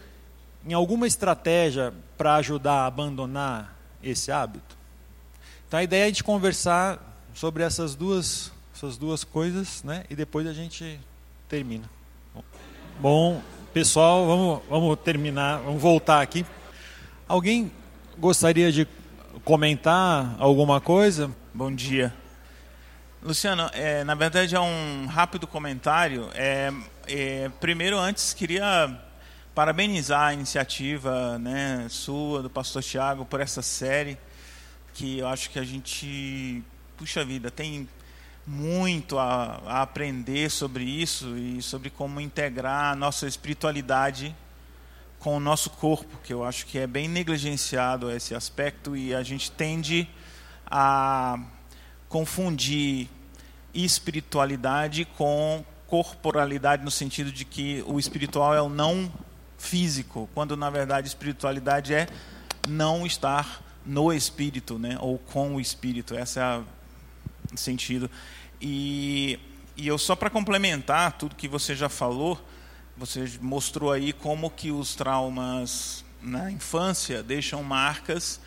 [0.64, 4.76] em alguma estratégia para ajudar a abandonar esse hábito?
[5.66, 8.52] Então a ideia é de conversar sobre essas duas,
[8.82, 10.02] essas duas coisas, né?
[10.10, 10.98] E depois a gente
[11.48, 11.88] termina.
[12.98, 13.40] Bom,
[13.72, 16.44] pessoal, vamos, vamos terminar, vamos voltar aqui.
[17.28, 17.70] Alguém
[18.18, 18.88] gostaria de
[19.44, 21.30] comentar alguma coisa?
[21.54, 22.12] Bom dia.
[23.22, 26.28] Luciano, é, na verdade é um rápido comentário.
[26.34, 26.72] É,
[27.06, 29.00] é, primeiro, antes, queria
[29.54, 34.18] parabenizar a iniciativa né, sua, do pastor Tiago, por essa série,
[34.92, 36.64] que eu acho que a gente,
[36.96, 37.88] puxa vida, tem
[38.46, 44.34] muito a, a aprender sobre isso e sobre como integrar a nossa espiritualidade
[45.20, 49.22] com o nosso corpo, que eu acho que é bem negligenciado esse aspecto e a
[49.22, 50.08] gente tende
[50.66, 51.38] a
[52.08, 53.08] confundir
[53.72, 59.12] espiritualidade com corporalidade no sentido de que o espiritual é o não
[59.56, 62.08] físico, quando na verdade espiritualidade é
[62.66, 66.14] não estar no espírito, né, ou com o espírito.
[66.16, 66.64] Esse é o
[67.60, 68.10] sentido.
[68.60, 69.38] E,
[69.76, 72.40] e eu só para complementar tudo que você já falou,
[72.96, 78.40] você mostrou aí como que os traumas na infância deixam marcas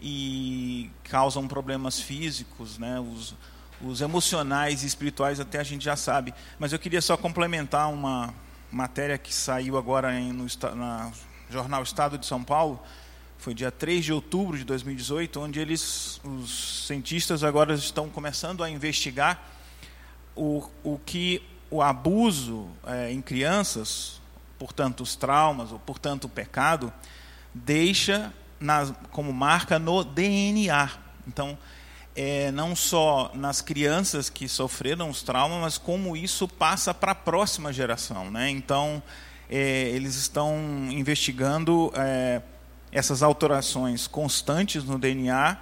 [0.00, 3.00] e causam problemas físicos, né?
[3.00, 3.34] Os,
[3.80, 6.34] os emocionais e espirituais até a gente já sabe.
[6.58, 8.34] Mas eu queria só complementar uma
[8.70, 11.12] matéria que saiu agora em, no na
[11.50, 12.82] jornal Estado de São Paulo,
[13.42, 18.70] foi dia 3 de outubro de 2018, onde eles, os cientistas agora estão começando a
[18.70, 19.50] investigar
[20.36, 24.20] o, o que o abuso é, em crianças,
[24.60, 26.92] portanto os traumas, ou portanto o pecado,
[27.52, 30.88] deixa na, como marca no DNA.
[31.26, 31.58] Então,
[32.14, 37.16] é, não só nas crianças que sofreram os traumas, mas como isso passa para a
[37.16, 38.30] próxima geração.
[38.30, 38.50] Né?
[38.50, 39.02] Então,
[39.50, 40.56] é, eles estão
[40.92, 42.40] investigando é,
[42.92, 45.58] essas alterações constantes no DNA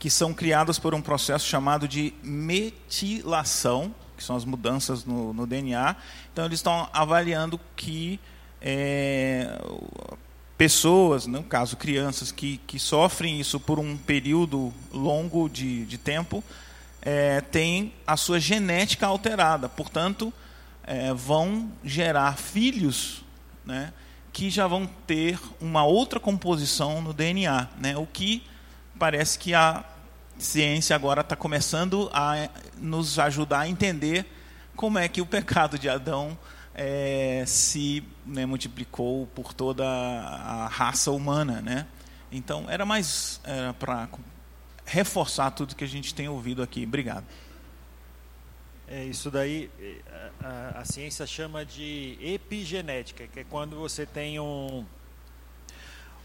[0.00, 5.46] que são criadas por um processo chamado de metilação, que são as mudanças no, no
[5.46, 5.94] DNA.
[6.32, 8.18] Então, eles estão avaliando que
[8.62, 9.60] é,
[10.56, 16.42] pessoas, no caso crianças, que, que sofrem isso por um período longo de, de tempo,
[17.02, 19.68] é, têm a sua genética alterada.
[19.68, 20.32] Portanto,
[20.84, 23.22] é, vão gerar filhos
[23.66, 23.92] né,
[24.32, 28.42] que já vão ter uma outra composição no DNA, né, o que
[28.98, 29.84] parece que a
[30.38, 34.26] ciência agora está começando a nos ajudar a entender
[34.76, 36.38] como é que o pecado de Adão
[36.74, 41.86] é, se né, multiplicou por toda a raça humana, né?
[42.32, 43.40] Então era mais
[43.78, 44.08] para
[44.86, 46.84] reforçar tudo que a gente tem ouvido aqui.
[46.84, 47.24] Obrigado.
[48.92, 49.70] É, isso daí
[50.42, 54.84] a, a, a, ciência chama de epigenética, que é quando você tem um,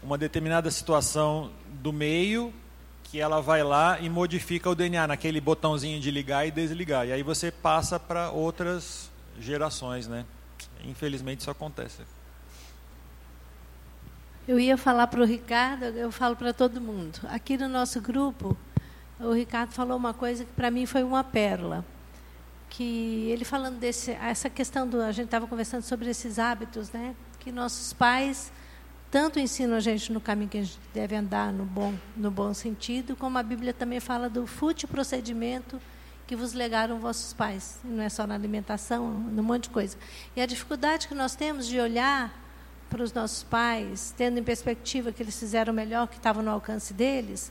[0.02, 2.52] uma determinada situação do meio
[3.04, 7.06] que ela vai lá e modifica o DNA naquele botãozinho de ligar e desligar.
[7.06, 10.26] E aí você passa para outras gerações, né?
[10.82, 12.02] Infelizmente isso acontece.
[14.48, 17.20] Eu ia falar para o Ricardo, eu falo para todo mundo.
[17.28, 18.56] Aqui no nosso grupo,
[19.20, 21.84] o Ricardo falou uma coisa que para mim foi uma pérola.
[22.76, 27.14] Que ele falando desse, essa questão do, a gente estava conversando sobre esses hábitos, né?
[27.38, 28.52] Que nossos pais
[29.10, 32.52] tanto ensinam a gente no caminho que a gente deve andar no bom, no bom
[32.52, 35.80] sentido, como a Bíblia também fala do fútil procedimento
[36.26, 37.78] que vos legaram vossos pais.
[37.82, 39.96] Não é só na alimentação, num monte de coisa.
[40.34, 42.30] E a dificuldade que nós temos de olhar
[42.90, 46.50] para os nossos pais, tendo em perspectiva que eles fizeram o melhor que estava no
[46.50, 47.50] alcance deles,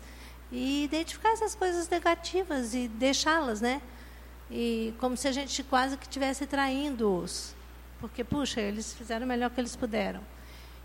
[0.51, 3.81] e identificar essas coisas negativas e deixá-las, né?
[4.49, 7.55] E como se a gente quase que estivesse traindo-os.
[7.99, 10.21] Porque, puxa, eles fizeram o melhor que eles puderam.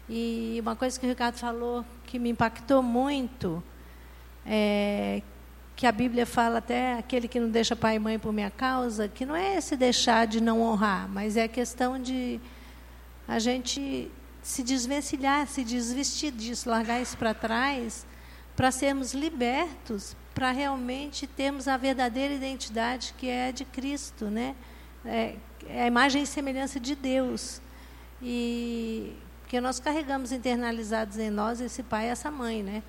[0.08, 3.62] E uma coisa que o Ricardo falou que me impactou muito
[4.44, 5.22] é
[5.76, 9.08] que a Bíblia fala até aquele que não deixa pai e mãe por minha causa,
[9.08, 12.38] que não é esse deixar de não honrar, mas é a questão de
[13.26, 14.10] a gente
[14.42, 18.04] se desvencilhar, se desvestir disso, largar isso para trás,
[18.54, 24.56] para sermos libertos, para realmente termos a verdadeira identidade que é de Cristo, né?
[25.04, 25.34] É,
[25.68, 27.60] é a imagem e semelhança de Deus.
[28.22, 29.12] E
[29.42, 32.82] porque nós carregamos internalizados em nós esse pai e essa mãe, né?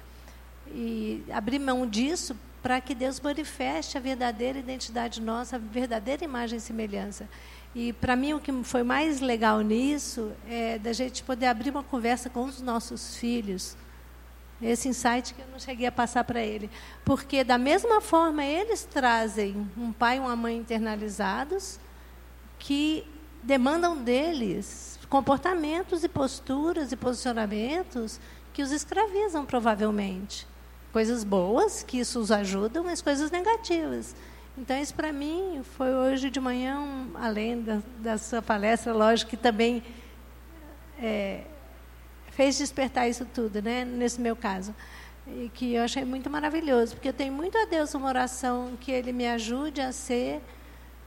[0.67, 6.57] E abrir mão disso para que Deus manifeste a verdadeira identidade nossa, a verdadeira imagem
[6.57, 7.27] e semelhança.
[7.75, 11.83] E para mim o que foi mais legal nisso é da gente poder abrir uma
[11.83, 13.75] conversa com os nossos filhos.
[14.62, 16.70] Esse insight que eu não cheguei a passar para ele.
[17.03, 21.80] Porque da mesma forma eles trazem um pai e uma mãe internalizados
[22.59, 23.07] que
[23.43, 28.20] demandam deles comportamentos e posturas e posicionamentos
[28.53, 30.47] que os escravizam, provavelmente.
[30.93, 34.16] Coisas boas, que isso os ajuda, mas coisas negativas.
[34.57, 39.32] Então, isso para mim foi hoje de manhã, um, além da, da, sua palestra, lógico
[39.32, 39.84] que também
[40.97, 41.43] é,
[42.32, 44.73] fez despertar isso tudo, né, nesse meu caso.
[45.27, 48.91] E que eu achei muito maravilhoso, porque eu tenho muito a Deus uma oração que
[48.91, 50.41] Ele me ajude a ser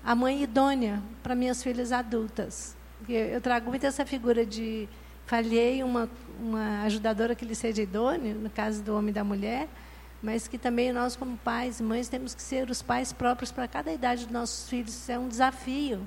[0.04, 2.76] a mãe idônea para minhas filhas adultas.
[3.08, 4.88] Eu trago muito essa figura de
[5.26, 6.08] falhei uma,
[6.38, 9.68] uma ajudadora que lhe seja idôneo, no caso do homem e da mulher,
[10.22, 13.66] mas que também nós, como pais e mães, temos que ser os pais próprios para
[13.66, 14.94] cada idade dos nossos filhos.
[14.94, 16.06] Isso é um desafio,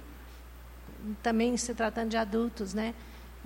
[1.22, 2.94] também se tratando de adultos, né?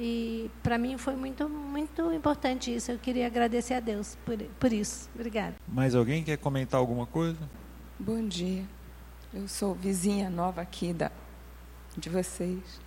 [0.03, 2.91] E para mim foi muito, muito importante isso.
[2.91, 5.07] Eu queria agradecer a Deus por, por isso.
[5.13, 5.55] Obrigada.
[5.67, 7.37] Mais alguém quer comentar alguma coisa?
[7.99, 8.65] Bom dia.
[9.31, 11.11] Eu sou vizinha nova aqui da,
[11.95, 12.81] de vocês.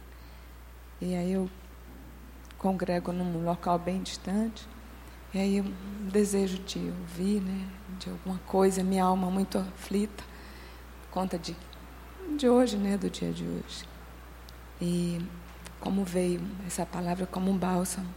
[1.01, 1.49] E aí eu
[2.59, 4.67] congrego num local bem distante.
[5.33, 10.25] E aí um desejo de ouvir, né, de alguma coisa, minha alma muito aflita,
[11.13, 11.57] conta de
[12.37, 13.87] de hoje, né, do dia de hoje.
[14.81, 15.21] E
[15.85, 18.09] como veio essa palavra como um bálsamo.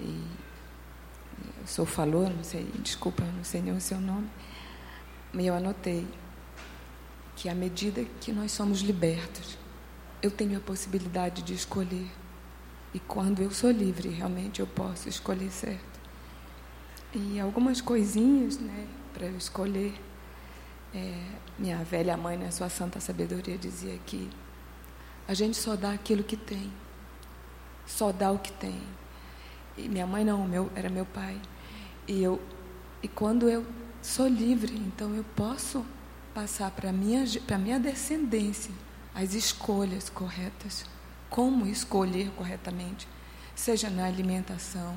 [0.00, 0.20] E
[1.62, 4.28] o senhor falou, não sei, desculpa, não sei nem o seu nome,
[5.32, 6.04] mas eu anotei
[7.36, 9.56] que à medida que nós somos libertos,
[10.20, 12.10] eu tenho a possibilidade de escolher.
[12.92, 16.00] E quando eu sou livre, realmente eu posso escolher certo.
[17.14, 19.94] E algumas coisinhas, né, para eu escolher.
[20.92, 21.22] É,
[21.56, 24.30] minha velha mãe, na sua santa sabedoria, dizia que
[25.26, 26.70] a gente só dá aquilo que tem.
[27.86, 28.80] Só dá o que tem.
[29.76, 31.40] E minha mãe não, meu, era meu pai.
[32.06, 32.40] E eu
[33.02, 33.66] e quando eu
[34.02, 35.84] sou livre, então eu posso
[36.34, 38.72] passar para minha para minha descendência
[39.14, 40.84] as escolhas corretas,
[41.30, 43.06] como escolher corretamente,
[43.54, 44.96] seja na alimentação,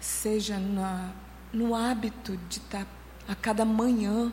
[0.00, 1.12] seja na,
[1.52, 2.86] no hábito de estar
[3.28, 4.32] a cada manhã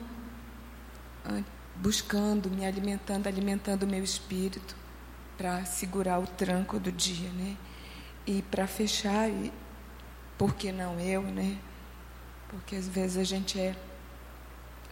[1.75, 4.80] buscando, me alimentando, alimentando o meu espírito
[5.41, 7.57] para segurar o tranco do dia, né?
[8.27, 9.51] E para fechar, e,
[10.37, 11.57] por que não eu, né?
[12.47, 13.75] Porque às vezes a gente é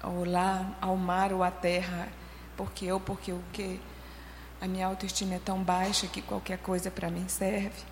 [0.02, 2.10] ao lá, ao mar ou à terra,
[2.58, 3.80] porque eu, porque o que
[4.60, 7.84] a minha autoestima é tão baixa que qualquer coisa para mim serve.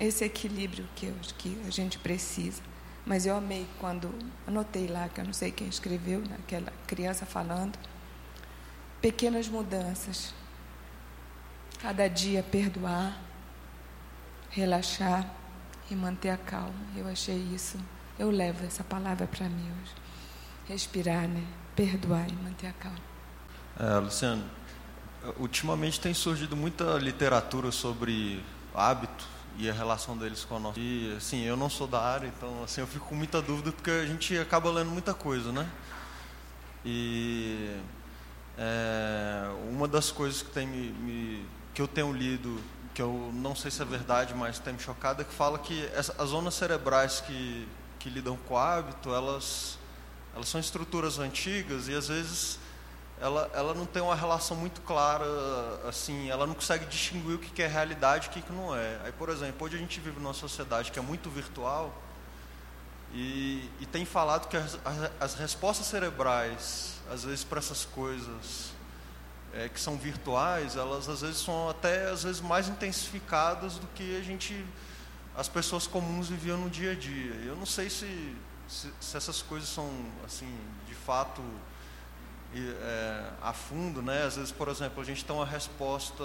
[0.00, 2.62] Esse equilíbrio que, eu, que a gente precisa.
[3.04, 4.10] Mas eu amei quando
[4.46, 7.78] anotei lá, que eu não sei quem escreveu, né, aquela criança falando.
[8.98, 10.37] Pequenas mudanças.
[11.80, 13.16] Cada dia perdoar,
[14.50, 15.24] relaxar
[15.90, 16.74] e manter a calma.
[16.96, 17.78] Eu achei isso.
[18.18, 19.92] Eu levo essa palavra para mim hoje.
[20.66, 21.44] Respirar, né?
[21.76, 22.98] Perdoar e manter a calma.
[23.78, 24.44] É, Luciano,
[25.38, 28.42] ultimamente tem surgido muita literatura sobre
[28.74, 29.24] hábito
[29.56, 30.80] e a relação deles com a nossa.
[30.80, 33.90] E assim, eu não sou da área, então assim, eu fico com muita dúvida porque
[33.90, 35.68] a gente acaba lendo muita coisa, né?
[36.84, 37.76] E
[38.56, 41.46] é, uma das coisas que, tem me, me,
[41.78, 42.60] que eu tenho lido,
[42.92, 45.88] que eu não sei se é verdade, mas tem me chocado, é que fala que
[45.94, 47.68] essa, as zonas cerebrais que,
[48.00, 49.78] que lidam com o hábito, elas,
[50.34, 52.58] elas são estruturas antigas e às vezes
[53.20, 55.24] ela, ela não tem uma relação muito clara,
[55.88, 58.98] assim, ela não consegue distinguir o que é realidade e o que não é.
[59.04, 61.94] Aí, por exemplo, hoje a gente vive numa sociedade que é muito virtual
[63.14, 64.76] e, e tem falado que as,
[65.20, 68.76] as, respostas cerebrais, às vezes, para essas coisas
[69.54, 74.16] é, que são virtuais, elas às vezes são até às vezes mais intensificadas do que
[74.16, 74.64] a gente,
[75.36, 77.34] as pessoas comuns viviam no dia a dia.
[77.44, 78.36] Eu não sei se,
[78.68, 79.90] se, se essas coisas são,
[80.24, 80.52] assim,
[80.86, 81.42] de fato
[82.54, 84.24] é, a fundo, né?
[84.24, 86.24] Às vezes, por exemplo, a gente tem uma resposta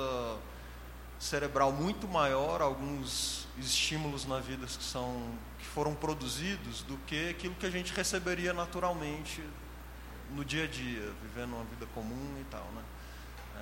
[1.19, 7.30] cerebral muito maior a alguns estímulos na vida que são que foram produzidos do que
[7.30, 9.41] aquilo que a gente receberia naturalmente
[10.32, 12.82] no dia a dia, vivendo uma vida comum e tal, né?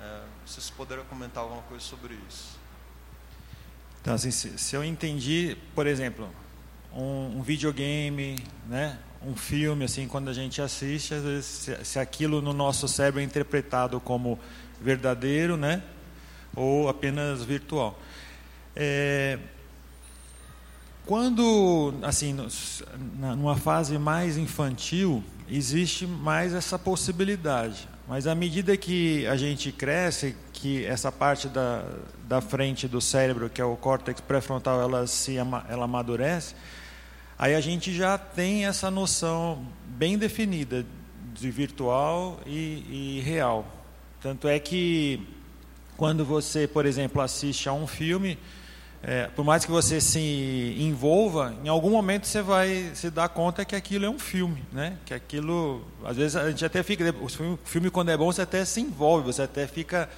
[0.02, 2.58] É, vocês poderiam comentar alguma coisa sobre isso?
[4.00, 6.28] Então, assim, se, se eu entendi, por exemplo,
[6.92, 8.36] um, um videogame,
[8.66, 8.98] né?
[9.24, 13.20] um filme, assim, quando a gente assiste, às vezes, se, se aquilo no nosso cérebro
[13.20, 14.40] é interpretado como
[14.80, 15.84] verdadeiro, né?
[16.56, 17.96] Ou apenas virtual.
[18.74, 19.38] É,
[21.06, 22.36] quando, assim,
[23.36, 27.88] numa fase mais infantil, existe mais essa possibilidade.
[28.08, 31.84] Mas à medida que a gente cresce, que essa parte da,
[32.28, 36.54] da frente do cérebro, que é o córtex pré-frontal, ela se ela amadurece,
[37.42, 40.86] Aí a gente já tem essa noção bem definida
[41.34, 43.66] de virtual e, e real.
[44.20, 45.26] Tanto é que
[45.96, 48.38] quando você, por exemplo, assiste a um filme,
[49.04, 53.64] é, por mais que você se envolva, em algum momento você vai se dar conta
[53.64, 54.96] que aquilo é um filme, né?
[55.04, 57.28] Que aquilo, às vezes a gente até fica, o
[57.64, 60.08] filme, quando é bom você até se envolve, você até fica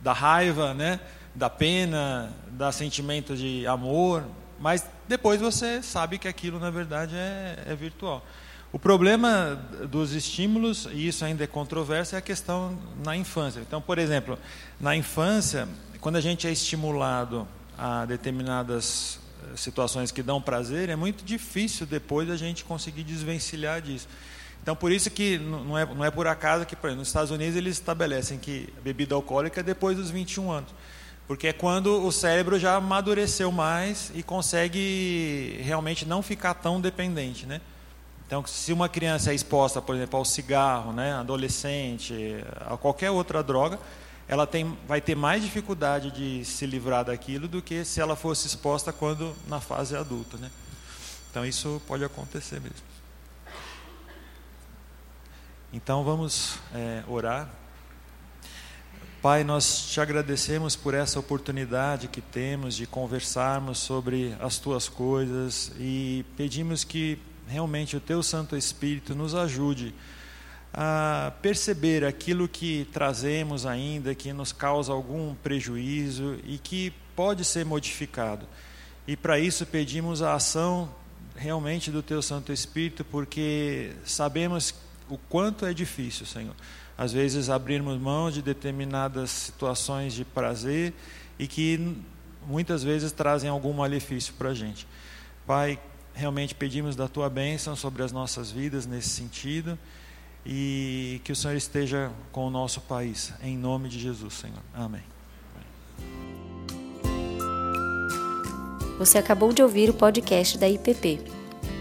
[0.00, 1.00] da raiva, né?
[1.34, 4.24] Da pena, da sentimento de amor,
[4.58, 8.24] mas depois você sabe que aquilo, na verdade, é, é virtual.
[8.72, 9.60] O problema
[9.90, 13.60] dos estímulos, e isso ainda é controverso, é a questão na infância.
[13.60, 14.38] Então, por exemplo,
[14.80, 15.68] na infância,
[16.00, 17.46] quando a gente é estimulado
[17.78, 23.80] a determinadas eh, situações que dão prazer, é muito difícil depois a gente conseguir desvencilhar
[23.80, 24.08] disso.
[24.62, 27.30] Então, por isso que não é, não é por acaso que, por exemplo, nos Estados
[27.30, 30.74] Unidos, eles estabelecem que a bebida alcoólica é depois dos 21 anos.
[31.26, 37.44] Porque é quando o cérebro já amadureceu mais e consegue realmente não ficar tão dependente,
[37.44, 37.60] né?
[38.26, 42.14] Então, se uma criança é exposta, por exemplo, ao cigarro, né, adolescente,
[42.66, 43.78] a qualquer outra droga,
[44.26, 48.46] ela tem, vai ter mais dificuldade de se livrar daquilo do que se ela fosse
[48.46, 50.50] exposta quando na fase adulta, né?
[51.30, 52.94] Então, isso pode acontecer mesmo.
[55.72, 57.50] Então, vamos é, orar.
[59.20, 65.72] Pai, nós te agradecemos por essa oportunidade que temos de conversarmos sobre as tuas coisas
[65.78, 67.18] e pedimos que
[67.48, 69.94] realmente o teu Santo Espírito nos ajude
[70.74, 77.64] a perceber aquilo que trazemos ainda, que nos causa algum prejuízo e que pode ser
[77.64, 78.46] modificado.
[79.06, 80.92] E para isso pedimos a ação
[81.36, 84.74] realmente do teu Santo Espírito, porque sabemos
[85.08, 86.54] o quanto é difícil, Senhor
[86.96, 90.92] às vezes abrirmos mão de determinadas situações de prazer
[91.38, 91.96] e que
[92.46, 94.86] muitas vezes trazem algum malefício para a gente.
[95.46, 95.78] Pai,
[96.14, 99.78] realmente pedimos da tua bênção sobre as nossas vidas nesse sentido
[100.46, 104.62] e que o Senhor esteja com o nosso país, em nome de Jesus, Senhor.
[104.74, 105.00] Amém.
[108.98, 111.20] Você acabou de ouvir o podcast da IPP.